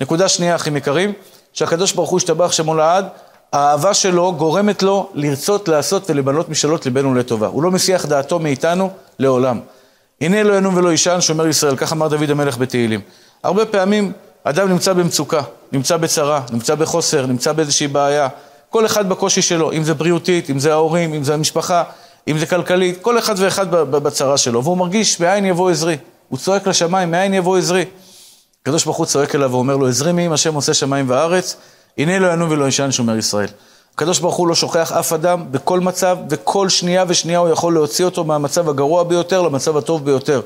נקודה 0.00 0.28
שנייה, 0.28 0.56
אחים 0.56 0.76
יקרים, 0.76 1.12
שהקדוש 1.52 1.92
ברוך 1.92 2.10
הוא 2.10 2.16
השתבח 2.16 2.52
שמו 2.52 2.74
לעד, 2.74 3.08
האהבה 3.52 3.94
שלו 3.94 4.34
גורמת 4.34 4.82
לו 4.82 5.10
לרצות 5.14 5.68
לעשות 5.68 6.10
ולבנות 6.10 6.48
משאלות 6.48 6.86
ליבנו 6.86 7.14
לטובה. 7.14 7.46
הוא 7.46 7.62
לא 7.62 7.70
מסיח 7.70 8.06
דעתו 8.06 8.38
מאיתנו 8.38 8.90
לעולם. 9.18 9.60
הנה 10.20 10.42
לא 10.42 10.54
ינום 10.54 10.76
ולא 10.76 10.88
יישן, 10.88 11.20
שומר 11.20 11.48
ישראל, 11.48 11.76
כך 11.76 11.92
אמר 11.92 12.08
דוד 12.08 12.30
המלך 12.30 12.58
בתהילים. 12.58 13.00
הרבה 13.42 13.66
פעמים 13.66 14.12
אדם 14.44 14.68
נמצא 14.68 14.92
במצוקה, 14.92 15.40
נמצא 15.72 15.96
בצרה, 15.96 16.40
נמצא 16.52 16.74
בחוסר, 16.74 17.26
נמצא 17.26 17.52
באיזושהי 17.52 17.88
בעיה. 17.88 18.28
כל 18.70 18.86
אחד 18.86 19.08
בקושי 19.08 19.42
שלו, 19.42 19.72
אם 19.72 19.84
זה 19.84 19.94
בריאותית, 19.94 20.50
אם 20.50 20.58
זה 20.58 20.72
ההורים, 20.72 21.14
אם 21.14 21.24
זה 21.24 21.34
המשפחה, 21.34 21.82
אם 22.28 22.38
זה 22.38 22.46
כלכלית, 22.46 23.02
כל 23.02 23.18
אחד 23.18 23.34
ואחד 23.38 23.70
בצרה 23.70 24.36
שלו, 24.36 24.64
והוא 24.64 24.76
מרגיש, 24.76 25.20
מאין 25.20 25.44
יבוא 25.44 25.70
עזרי? 25.70 25.96
הוא 26.28 26.38
צועק 26.38 26.66
לשמיים, 26.66 27.10
מאין 27.10 27.34
יבוא 27.34 27.58
עזרי? 27.58 27.84
הקדוש 28.62 28.84
ברוך 28.84 28.96
הוא 28.96 29.06
צועק 29.06 29.34
אליו 29.34 29.50
ואומר 29.50 29.76
לו, 29.76 29.88
עזרי 29.88 30.12
מי 30.12 30.26
אם 30.26 30.32
השם 30.32 30.54
עושה 30.54 30.74
שמיים 30.74 31.10
וארץ, 31.10 31.56
הנה 31.98 32.18
לא 32.18 32.32
ינום 32.32 32.50
ולא 32.50 32.68
ישן 32.68 32.90
שומר 32.90 33.16
ישראל. 33.16 33.48
הקדוש 33.94 34.18
ברוך 34.18 34.34
הוא 34.34 34.48
לא 34.48 34.54
שוכח 34.54 34.92
אף 34.92 35.12
אדם 35.12 35.44
בכל 35.50 35.80
מצב, 35.80 36.18
וכל 36.30 36.68
שנייה 36.68 37.04
ושנייה 37.08 37.38
הוא 37.38 37.48
יכול 37.48 37.74
להוציא 37.74 38.04
אותו 38.04 38.24
מהמצב 38.24 38.68
הגרוע 38.68 39.02
ביותר 39.02 39.42
למצב 39.42 39.76
הטוב 39.76 40.04
ביותר. 40.04 40.40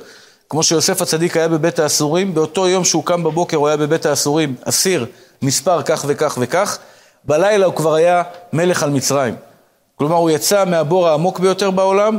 כמו 0.49 0.63
שיוסף 0.63 1.03
הצדיק 1.03 1.37
היה 1.37 1.49
בבית 1.49 1.79
האסורים, 1.79 2.35
באותו 2.35 2.69
יום 2.69 2.85
שהוא 2.85 3.05
קם 3.05 3.25
בבוקר 3.25 3.57
הוא 3.57 3.69
היה 3.69 3.77
בבית 3.77 4.07
האסורים, 4.07 4.55
אסיר, 4.65 5.07
מספר 5.43 5.83
כך 5.83 6.05
וכך 6.09 6.39
וכך, 6.41 6.79
בלילה 7.25 7.67
הוא 7.67 7.75
כבר 7.75 7.95
היה 7.95 8.23
מלך 8.53 8.83
על 8.83 8.91
מצרים. 8.91 9.35
כלומר, 9.97 10.17
הוא 10.17 10.31
יצא 10.31 10.65
מהבור 10.65 11.09
העמוק 11.09 11.39
ביותר 11.39 11.71
בעולם 11.71 12.19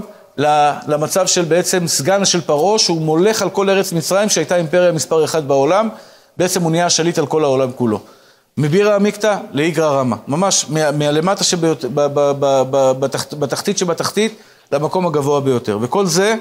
למצב 0.87 1.27
של 1.27 1.45
בעצם 1.45 1.87
סגן 1.87 2.25
של 2.25 2.41
פרעה, 2.41 2.79
שהוא 2.79 3.01
מולך 3.01 3.41
על 3.41 3.49
כל 3.49 3.69
ארץ 3.69 3.93
מצרים, 3.93 4.29
שהייתה 4.29 4.55
אימפריה 4.55 4.91
מספר 4.91 5.25
אחת 5.25 5.43
בעולם, 5.43 5.89
בעצם 6.37 6.61
הוא 6.61 6.71
נהיה 6.71 6.89
שליט 6.89 7.17
על 7.17 7.25
כל 7.25 7.43
העולם 7.43 7.71
כולו. 7.71 7.99
מבירה 8.57 8.95
עמיקתא 8.95 9.37
לאיגרא 9.51 9.99
רמא, 9.99 10.15
ממש 10.27 10.65
מהלמטה 10.69 11.43
שבתחתית 11.43 13.77
שבתחתית 13.77 14.35
למקום 14.71 15.05
הגבוה 15.05 15.41
ביותר. 15.41 15.77
וכל 15.81 16.05
זה, 16.05 16.35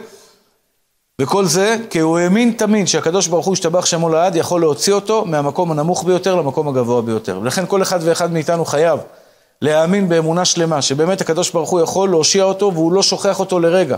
וכל 1.21 1.45
זה 1.45 1.77
כי 1.91 1.99
הוא 1.99 2.19
האמין 2.19 2.53
תמיד 2.53 2.89
שהקדוש 2.89 3.27
ברוך 3.27 3.47
הוא 3.47 3.53
השתבח 3.53 3.87
שמו 3.87 4.09
לעד 4.09 4.37
יכול 4.37 4.61
להוציא 4.61 4.93
אותו 4.93 5.25
מהמקום 5.25 5.71
הנמוך 5.71 6.05
ביותר 6.05 6.35
למקום 6.35 6.69
הגבוה 6.69 7.03
ביותר. 7.03 7.39
ולכן 7.43 7.67
כל 7.67 7.83
אחד 7.83 7.99
ואחד 8.03 8.33
מאיתנו 8.33 8.65
חייב 8.65 9.01
להאמין 9.63 10.09
באמונה 10.09 10.45
שלמה, 10.45 10.83
שבאמת 10.83 11.21
הקדוש 11.21 11.51
ברוך 11.51 11.71
הוא 11.71 11.81
יכול 11.81 12.09
להושיע 12.09 12.45
אותו 12.45 12.73
והוא 12.75 12.93
לא 12.93 13.03
שוכח 13.03 13.41
אותו 13.41 13.61
לרגע. 13.61 13.97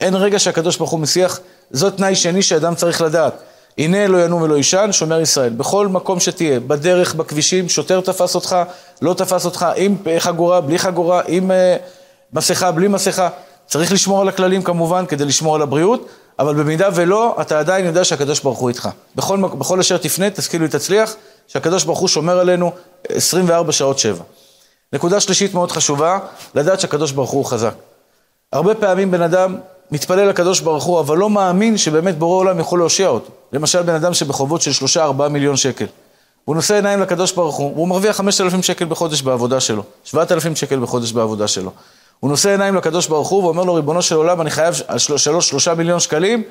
אין 0.00 0.14
רגע 0.14 0.38
שהקדוש 0.38 0.76
ברוך 0.76 0.90
הוא 0.90 1.00
מסיח, 1.00 1.40
זאת 1.70 1.96
תנאי 1.96 2.14
שני 2.14 2.42
שאדם 2.42 2.74
צריך 2.74 3.00
לדעת. 3.00 3.34
הנה 3.78 4.06
לא 4.06 4.24
ינום 4.24 4.42
ולא 4.42 4.54
יישן, 4.54 4.88
שומר 4.92 5.20
ישראל. 5.20 5.52
בכל 5.52 5.88
מקום 5.88 6.20
שתהיה, 6.20 6.60
בדרך, 6.60 7.14
בכבישים, 7.14 7.68
שוטר 7.68 8.00
תפס 8.00 8.34
אותך, 8.34 8.56
לא 9.02 9.14
תפס 9.14 9.44
אותך, 9.44 9.66
עם 9.76 9.96
חגורה, 10.18 10.60
בלי 10.60 10.78
חגורה, 10.78 11.22
עם 11.28 11.50
uh, 11.50 11.54
מסכה, 12.32 12.72
בלי 12.72 12.88
מסכה. 12.88 13.28
צריך 13.66 13.92
לשמור 13.92 14.20
על 14.20 14.28
הכללים 14.28 14.62
כמובן, 14.62 15.06
כדי 15.06 15.24
לשמור 15.24 15.54
על 15.54 15.62
הבריאות, 15.62 16.08
אבל 16.38 16.54
במידה 16.54 16.88
ולא, 16.94 17.36
אתה 17.40 17.58
עדיין 17.58 17.86
יודע 17.86 18.04
שהקדוש 18.04 18.40
ברוך 18.40 18.58
הוא 18.58 18.68
איתך. 18.68 18.88
בכל, 19.16 19.40
בכל 19.40 19.80
אשר 19.80 19.96
תפנה, 19.96 20.30
תשכיל 20.30 20.64
ותצליח, 20.64 21.14
שהקדוש 21.48 21.84
ברוך 21.84 21.98
הוא 21.98 22.08
שומר 22.08 22.38
עלינו 22.38 22.72
24 23.08 23.72
שעות 23.72 23.98
שבע. 23.98 24.24
נקודה 24.92 25.20
שלישית 25.20 25.54
מאוד 25.54 25.72
חשובה, 25.72 26.18
לדעת 26.54 26.80
שהקדוש 26.80 27.12
ברוך 27.12 27.30
הוא 27.30 27.44
חזק. 27.44 27.74
הרבה 28.52 28.74
פעמים 28.74 29.10
בן 29.10 29.22
אדם 29.22 29.56
מתפלל 29.90 30.28
לקדוש 30.28 30.60
ברוך 30.60 30.84
הוא, 30.84 31.00
אבל 31.00 31.18
לא 31.18 31.30
מאמין 31.30 31.78
שבאמת 31.78 32.18
בורא 32.18 32.36
עולם 32.36 32.60
יכול 32.60 32.78
להושיע 32.78 33.08
אותו. 33.08 33.30
למשל, 33.52 33.82
בן 33.82 33.94
אדם 33.94 34.14
שבחובות 34.14 34.62
של 34.62 34.72
שלושה, 34.72 35.04
ארבעה 35.04 35.28
מיליון 35.28 35.56
שקל. 35.56 35.86
הוא 36.44 36.56
נושא 36.56 36.74
עיניים 36.74 37.00
לקדוש 37.00 37.32
ברוך 37.32 37.56
הוא, 37.56 37.72
והוא 37.74 37.88
מרוויח 37.88 38.16
חמשת 38.16 38.40
אלפים 38.40 38.62
שקל 38.62 38.84
בחודש 38.84 39.22
בעבודה 39.22 39.60
שלו, 39.60 39.82
שבעת 40.04 40.32
אלפים 40.32 40.56
שקל 40.56 40.78
בחודש 40.78 41.12
בעבודה 41.12 41.48
שלו. 41.48 41.70
הוא 42.22 42.30
נושא 42.30 42.50
עיניים 42.50 42.74
לקדוש 42.74 43.06
ברוך 43.06 43.28
הוא 43.28 43.44
ואומר 43.44 43.64
לו, 43.64 43.74
ריבונו 43.74 44.02
של 44.02 44.14
עולם, 44.14 44.40
אני 44.40 44.50
חייב 44.50 44.74
שלוש, 44.96 45.48
שלושה 45.48 45.74
מיליון 45.74 46.00
שקלים, 46.00 46.42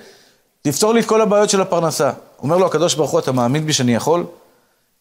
תפתור 0.61 0.93
לי 0.93 0.99
את 0.99 1.05
כל 1.05 1.21
הבעיות 1.21 1.49
של 1.49 1.61
הפרנסה. 1.61 2.11
אומר 2.43 2.57
לו 2.57 2.65
הקדוש 2.65 2.95
ברוך 2.95 3.11
הוא, 3.11 3.19
אתה 3.19 3.31
מאמין 3.31 3.65
בי 3.65 3.73
שאני 3.73 3.95
יכול? 3.95 4.25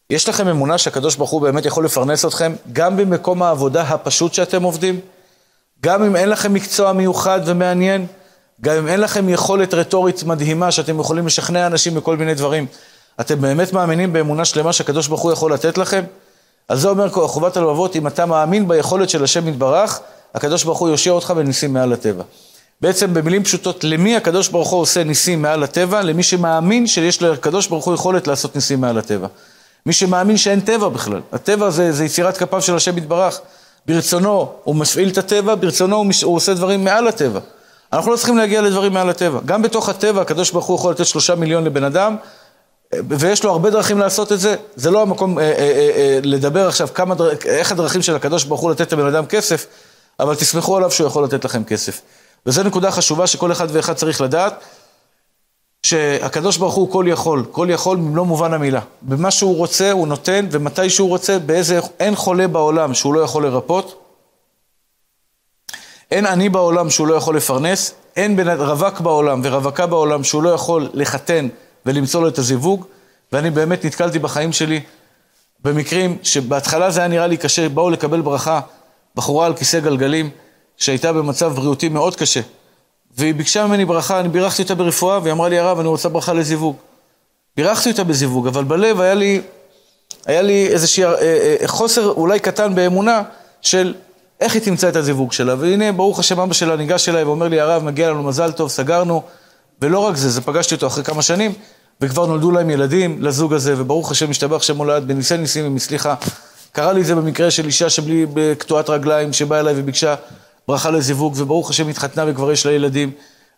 יש 0.09 0.29
לכם 0.29 0.47
אמונה 0.47 0.77
שהקדוש 0.77 1.15
ברוך 1.15 1.29
הוא 1.29 1.41
באמת 1.41 1.65
יכול 1.65 1.85
לפרנס 1.85 2.25
אתכם, 2.25 2.53
גם 2.73 2.97
במקום 2.97 3.43
העבודה 3.43 3.81
הפשוט 3.81 4.33
שאתם 4.33 4.63
עובדים? 4.63 4.99
גם 5.83 6.03
אם 6.03 6.15
אין 6.15 6.29
לכם 6.29 6.53
מקצוע 6.53 6.93
מיוחד 6.93 7.39
ומעניין? 7.45 8.05
גם 8.61 8.75
אם 8.75 8.87
אין 8.87 8.99
לכם 8.99 9.29
יכולת 9.29 9.73
רטורית 9.73 10.23
מדהימה 10.23 10.71
שאתם 10.71 10.99
יכולים 10.99 11.27
לשכנע 11.27 11.67
אנשים 11.67 11.95
בכל 11.95 12.17
מיני 12.17 12.33
דברים? 12.33 12.65
אתם 13.21 13.41
באמת 13.41 13.73
מאמינים 13.73 14.13
באמונה 14.13 14.45
שלמה 14.45 14.73
שהקדוש 14.73 15.07
ברוך 15.07 15.21
הוא 15.21 15.31
יכול 15.31 15.53
לתת 15.53 15.77
לכם? 15.77 16.03
על 16.67 16.77
זה 16.77 16.89
אומר 16.89 17.09
חובת 17.09 17.57
הלבבות, 17.57 17.95
אם 17.95 18.07
אתה 18.07 18.25
מאמין 18.25 18.67
ביכולת 18.67 19.09
של 19.09 19.23
השם 19.23 19.47
יתברך, 19.47 19.99
הקדוש 20.35 20.63
ברוך 20.63 20.79
הוא 20.79 20.89
יושיע 20.89 21.13
אותך 21.13 21.31
בניסים 21.31 21.73
מעל 21.73 21.93
הטבע. 21.93 22.23
בעצם 22.81 23.13
במילים 23.13 23.43
פשוטות, 23.43 23.83
למי 23.83 24.15
הקדוש 24.15 24.47
ברוך 24.47 24.69
הוא 24.69 24.81
עושה 24.81 25.03
ניסים 25.03 25.41
מעל 25.41 25.63
הטבע? 25.63 26.01
למי 26.01 26.23
שמאמין 26.23 26.87
שיש 26.87 27.21
לקדוש 27.21 27.67
ברוך 27.67 27.85
הוא 27.85 27.93
יכולת 27.93 28.27
לעשות 28.27 28.55
ניסים 28.55 28.81
מעל 28.81 28.97
הטבע. 28.97 29.27
מי 29.85 29.93
שמאמין 29.93 30.37
שאין 30.37 30.59
טבע 30.59 30.89
בכלל. 30.89 31.21
הטבע 31.31 31.69
זה, 31.69 31.91
זה 31.91 32.05
יצירת 32.05 32.37
כפיו 32.37 32.61
של 32.61 32.75
השם 32.75 32.97
יתברך. 32.97 33.41
ברצונו 33.85 34.51
הוא 34.63 34.75
מפעיל 34.75 35.09
את 35.09 35.17
הטבע, 35.17 35.55
ברצונו 35.55 35.95
הוא, 35.95 36.05
מש... 36.05 36.23
הוא 36.23 36.35
עושה 36.35 36.53
דברים 36.53 36.83
מעל 36.83 37.07
הטבע. 37.07 37.39
אנחנו 37.93 38.11
לא 38.11 38.17
צריכים 38.17 38.37
להגיע 38.37 38.61
לדברים 38.61 38.93
מעל 38.93 39.09
הטבע. 39.09 39.39
גם 39.45 39.61
בתוך 39.61 39.89
הטבע 39.89 40.21
הקדוש 40.21 40.51
ברוך 40.51 40.65
הוא 40.65 40.75
יכול 40.75 40.91
לתת 40.91 41.05
שלושה 41.05 41.35
מיליון 41.35 41.63
לבן 41.63 41.83
אדם, 41.83 42.15
ויש 42.93 43.43
לו 43.43 43.51
הרבה 43.51 43.69
דרכים 43.69 43.99
לעשות 43.99 44.31
את 44.31 44.39
זה. 44.39 44.55
זה 44.75 44.91
לא 44.91 45.01
המקום 45.01 45.39
אה, 45.39 45.43
אה, 45.43 45.51
אה, 45.51 45.91
אה, 45.95 46.19
לדבר 46.23 46.67
עכשיו 46.67 46.87
כמה. 46.93 47.15
איך 47.45 47.71
הדרכים 47.71 48.01
של 48.01 48.15
הקדוש 48.15 48.43
ברוך 48.43 48.61
הוא 48.61 48.71
לתת 48.71 48.93
לבן 48.93 49.05
אדם 49.05 49.25
כסף, 49.25 49.65
אבל 50.21 50.35
תסמכו 50.35 50.77
עליו 50.77 50.91
שהוא 50.91 51.07
יכול 51.07 51.23
לתת 51.23 51.45
לכם 51.45 51.63
כסף. 51.63 52.01
וזו 52.45 52.63
נקודה 52.63 52.91
חשובה 52.91 53.27
שכל 53.27 53.51
אחד 53.51 53.67
ואחד 53.71 53.93
צריך 53.93 54.21
לדעת, 54.21 54.63
שהקדוש 55.83 56.57
ברוך 56.57 56.75
הוא 56.75 56.91
כל 56.91 57.05
יכול, 57.07 57.45
כל 57.51 57.67
יכול 57.69 57.97
במלוא 57.97 58.25
מובן 58.25 58.53
המילה. 58.53 58.81
במה 59.01 59.31
שהוא 59.31 59.57
רוצה 59.57 59.91
הוא 59.91 60.07
נותן, 60.07 60.47
ומתי 60.51 60.89
שהוא 60.89 61.09
רוצה, 61.09 61.39
באיזה, 61.39 61.79
אין 61.99 62.15
חולה 62.15 62.47
בעולם 62.47 62.93
שהוא 62.93 63.13
לא 63.13 63.19
יכול 63.19 63.45
לרפות, 63.45 64.01
אין 66.11 66.25
עני 66.25 66.49
בעולם 66.49 66.89
שהוא 66.89 67.07
לא 67.07 67.15
יכול 67.15 67.37
לפרנס, 67.37 67.93
אין 68.15 68.35
בן 68.35 68.47
רווק 68.47 68.99
בעולם 68.99 69.41
ורווקה 69.43 69.87
בעולם 69.87 70.23
שהוא 70.23 70.43
לא 70.43 70.49
יכול 70.49 70.89
לחתן 70.93 71.47
ולמצוא 71.85 72.21
לו 72.21 72.27
את 72.27 72.37
הזיווג, 72.37 72.85
ואני 73.31 73.49
באמת 73.49 73.85
נתקלתי 73.85 74.19
בחיים 74.19 74.53
שלי 74.53 74.81
במקרים 75.63 76.17
שבהתחלה 76.23 76.91
זה 76.91 76.99
היה 76.99 77.07
נראה 77.07 77.27
לי 77.27 77.37
קשה, 77.37 77.69
באו 77.69 77.89
לקבל 77.89 78.21
ברכה 78.21 78.59
בחורה 79.15 79.45
על 79.45 79.53
כיסא 79.53 79.79
גלגלים, 79.79 80.29
שהייתה 80.77 81.13
במצב 81.13 81.53
בריאותי 81.55 81.89
מאוד 81.89 82.15
קשה. 82.15 82.41
והיא 83.17 83.33
ביקשה 83.33 83.67
ממני 83.67 83.85
ברכה, 83.85 84.19
אני 84.19 84.29
בירכתי 84.29 84.61
אותה 84.61 84.75
ברפואה, 84.75 85.19
והיא 85.19 85.33
אמרה 85.33 85.49
לי, 85.49 85.59
הרב, 85.59 85.79
אני 85.79 85.87
רוצה 85.87 86.09
ברכה 86.09 86.33
לזיווג. 86.33 86.75
בירכתי 87.57 87.91
אותה 87.91 88.03
בזיווג, 88.03 88.47
אבל 88.47 88.63
בלב 88.63 89.01
היה 89.01 89.13
לי, 89.13 89.41
היה 90.25 90.41
לי 90.41 90.67
איזשהו 90.67 91.05
אה, 91.05 91.55
אה, 91.61 91.67
חוסר 91.67 92.07
אולי 92.07 92.39
קטן 92.39 92.75
באמונה 92.75 93.23
של 93.61 93.93
איך 94.39 94.53
היא 94.53 94.61
תמצא 94.61 94.89
את 94.89 94.95
הזיווג 94.95 95.31
שלה? 95.31 95.55
והנה, 95.59 95.91
ברוך 95.91 96.19
השם, 96.19 96.39
אבא 96.39 96.53
שלה 96.53 96.75
ניגש 96.75 97.09
אליי 97.09 97.23
ואומר 97.23 97.47
לי, 97.47 97.59
הרב, 97.59 97.83
מגיע 97.83 98.09
לנו 98.09 98.23
מזל 98.23 98.51
טוב, 98.51 98.69
סגרנו. 98.69 99.21
ולא 99.81 99.99
רק 99.99 100.15
זה, 100.15 100.29
זה 100.29 100.41
פגשתי 100.41 100.75
אותו 100.75 100.87
אחרי 100.87 101.03
כמה 101.03 101.21
שנים, 101.21 101.53
וכבר 102.01 102.25
נולדו 102.25 102.51
להם 102.51 102.69
ילדים 102.69 103.23
לזוג 103.23 103.53
הזה, 103.53 103.73
וברוך 103.77 104.11
השם, 104.11 104.29
השתבח 104.29 104.61
שם 104.61 104.77
הולד, 104.77 105.07
בניסי 105.07 105.37
ניסים 105.37 105.65
אם 105.65 105.75
הצליחה. 105.75 106.15
קרה 106.71 106.93
לי 106.93 107.01
את 107.01 107.05
זה 107.05 107.15
במקרה 107.15 107.51
של 107.51 107.65
אישה 107.65 107.89
שבלי 107.89 108.25
קטועת 108.57 108.89
רגליים, 108.89 109.33
שבאה 109.33 109.59
אליי 109.59 109.73
וביקשה 109.77 110.15
ברכה 110.67 110.91
לזיווג, 110.91 111.33
וברוך 111.37 111.69
השם 111.69 111.87
התחתנה 111.87 112.25
וכבר 112.27 112.51
יש 112.51 112.65
לה 112.65 112.71
ילדים. 112.71 113.11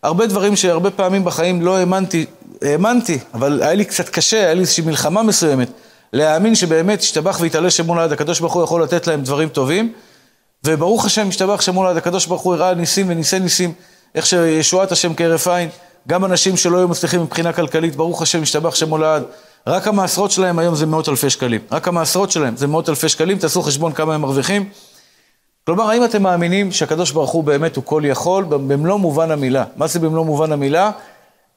הרבה 0.03 0.25
דברים 0.27 0.55
שהרבה 0.55 0.91
פעמים 0.91 1.25
בחיים 1.25 1.61
לא 1.61 1.77
האמנתי, 1.77 2.25
האמנתי, 2.61 3.19
אבל 3.33 3.61
היה 3.63 3.73
לי 3.73 3.85
קצת 3.85 4.09
קשה, 4.09 4.37
היה 4.37 4.53
לי 4.53 4.61
איזושהי 4.61 4.83
מלחמה 4.83 5.23
מסוימת, 5.23 5.69
להאמין 6.13 6.55
שבאמת 6.55 6.99
השתבח 6.99 7.37
והתעלה 7.41 7.69
שמו 7.69 7.95
לעד, 7.95 8.11
הקדוש 8.11 8.39
ברוך 8.39 8.53
הוא 8.53 8.63
יכול 8.63 8.83
לתת 8.83 9.07
להם 9.07 9.21
דברים 9.21 9.49
טובים, 9.49 9.93
וברוך 10.63 11.05
השם 11.05 11.27
השתבח 11.27 11.61
שמו 11.61 11.83
לעד, 11.83 11.97
הקדוש 11.97 12.25
ברוך 12.25 12.41
הוא 12.41 12.53
הראה 12.53 12.73
ניסים 12.73 13.09
וניסי 13.09 13.39
ניסים, 13.39 13.73
איך 14.15 14.25
שישועת 14.25 14.91
השם 14.91 15.15
כהרף 15.15 15.47
עין, 15.47 15.69
גם 16.07 16.25
אנשים 16.25 16.57
שלא 16.57 16.77
היו 16.77 16.87
מצליחים 16.87 17.21
מבחינה 17.21 17.53
כלכלית, 17.53 17.95
ברוך 17.95 18.21
השם 18.21 18.41
השתבח 18.41 18.75
שמו 18.75 18.97
לעד, 18.97 19.23
רק 19.67 19.87
המעשרות 19.87 20.31
שלהם 20.31 20.59
היום 20.59 20.75
זה 20.75 20.85
מאות 20.85 21.09
אלפי 21.09 21.29
שקלים, 21.29 21.61
רק 21.71 21.87
המעשרות 21.87 22.31
שלהם 22.31 22.57
זה 22.57 22.67
מאות 22.67 22.89
אלפי 22.89 23.09
שקלים, 23.09 23.37
תעשו 23.37 23.61
חשבון 23.61 23.91
כמה 23.91 24.15
הם 24.15 24.21
מרוויחים. 24.21 24.69
כלומר, 25.65 25.89
האם 25.89 26.05
אתם 26.05 26.23
מאמינים 26.23 26.71
שהקדוש 26.71 27.11
ברוך 27.11 27.31
הוא 27.31 27.43
באמת 27.43 27.75
הוא 27.75 27.83
כל 27.83 28.03
יכול, 28.05 28.43
במלוא 28.43 28.99
מובן 28.99 29.31
המילה? 29.31 29.63
מה 29.75 29.87
זה 29.87 29.99
במלוא 29.99 30.25
מובן 30.25 30.51
המילה? 30.51 30.91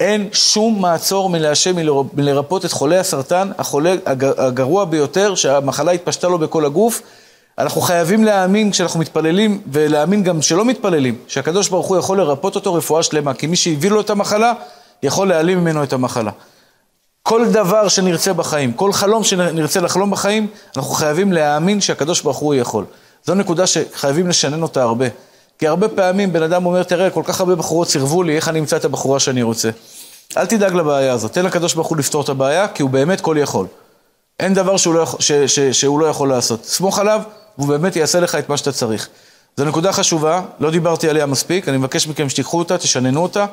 אין 0.00 0.28
שום 0.32 0.82
מעצור 0.82 1.28
מלהשם 1.28 1.76
מלרפות 2.14 2.64
את 2.64 2.72
חולי 2.72 2.98
הסרטן, 2.98 3.50
החולה 3.58 3.94
הגרוע 4.36 4.84
ביותר, 4.84 5.34
שהמחלה 5.34 5.92
התפשטה 5.92 6.28
לו 6.28 6.38
בכל 6.38 6.64
הגוף. 6.64 7.02
אנחנו 7.58 7.80
חייבים 7.80 8.24
להאמין 8.24 8.70
כשאנחנו 8.70 9.00
מתפללים, 9.00 9.60
ולהאמין 9.72 10.22
גם 10.22 10.42
שלא 10.42 10.64
מתפללים, 10.64 11.18
שהקדוש 11.26 11.68
ברוך 11.68 11.86
הוא 11.86 11.96
יכול 11.96 12.18
לרפות 12.18 12.54
אותו 12.54 12.74
רפואה 12.74 13.02
שלמה, 13.02 13.34
כי 13.34 13.46
מי 13.46 13.56
שהביא 13.56 13.90
לו 13.90 14.00
את 14.00 14.10
המחלה, 14.10 14.52
יכול 15.02 15.28
להעלים 15.28 15.58
ממנו 15.58 15.82
את 15.82 15.92
המחלה. 15.92 16.30
כל 17.28 17.48
דבר 17.48 17.88
שנרצה 17.88 18.32
בחיים, 18.32 18.72
כל 18.72 18.92
חלום 18.92 19.24
שנרצה 19.24 19.80
לחלום 19.80 20.10
בחיים, 20.10 20.46
אנחנו 20.76 20.90
חייבים 20.94 21.32
להאמין 21.32 21.80
שהקדוש 21.80 22.20
ברוך 22.20 22.36
הוא 22.36 22.54
יכול. 22.54 22.84
זו 23.24 23.34
נקודה 23.34 23.66
שחייבים 23.66 24.28
לשנן 24.28 24.62
אותה 24.62 24.82
הרבה. 24.82 25.06
כי 25.58 25.66
הרבה 25.66 25.88
פעמים 25.88 26.32
בן 26.32 26.42
אדם 26.42 26.66
אומר, 26.66 26.82
תראה, 26.82 27.10
כל 27.10 27.22
כך 27.24 27.40
הרבה 27.40 27.54
בחורות 27.54 27.88
סירבו 27.88 28.22
לי, 28.22 28.36
איך 28.36 28.48
אני 28.48 28.58
אמצא 28.58 28.76
את 28.76 28.84
הבחורה 28.84 29.20
שאני 29.20 29.42
רוצה? 29.42 29.70
אל 30.36 30.46
תדאג 30.46 30.74
לבעיה 30.74 31.12
הזאת, 31.12 31.32
תן 31.32 31.44
לקדוש 31.44 31.74
ברוך 31.74 31.88
הוא 31.88 31.96
לפתור 31.96 32.22
את 32.22 32.28
הבעיה, 32.28 32.68
כי 32.68 32.82
הוא 32.82 32.90
באמת 32.90 33.20
כל 33.20 33.36
יכול. 33.40 33.66
אין 34.40 34.54
דבר 34.54 34.76
שהוא 34.76 34.94
לא, 34.94 35.00
יכול, 35.00 35.20
ש, 35.20 35.32
ש, 35.32 35.60
שהוא 35.60 36.00
לא 36.00 36.06
יכול 36.06 36.28
לעשות. 36.28 36.64
סמוך 36.64 36.98
עליו, 36.98 37.20
והוא 37.58 37.68
באמת 37.68 37.96
יעשה 37.96 38.20
לך 38.20 38.34
את 38.34 38.48
מה 38.48 38.56
שאתה 38.56 38.72
צריך. 38.72 39.08
זו 39.56 39.64
נקודה 39.64 39.92
חשובה, 39.92 40.42
לא 40.60 40.70
דיברתי 40.70 41.08
עליה 41.08 41.26
מספיק, 41.26 41.68
אני 41.68 41.76
מבקש 41.76 42.06
מכם 42.06 42.28
שתיקחו 42.28 42.58
אותה, 42.58 42.78
תשננו 42.78 43.22
אותה, 43.22 43.46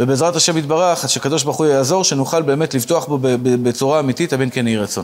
ובעזרת 0.00 0.36
השם 0.36 0.56
יתברך, 0.56 1.08
שקדוש 1.08 1.44
ברוך 1.44 1.56
הוא 1.56 1.66
יעזור, 1.66 2.04
שנוכל 2.04 2.42
באמת 2.42 2.74
לבטוח 2.74 3.06
בו 3.06 3.18
בצורה 3.42 4.00
אמיתית, 4.00 4.34
אמן 4.34 4.50
כן 4.50 4.66
יהי 4.68 4.76
רצון. 4.76 4.98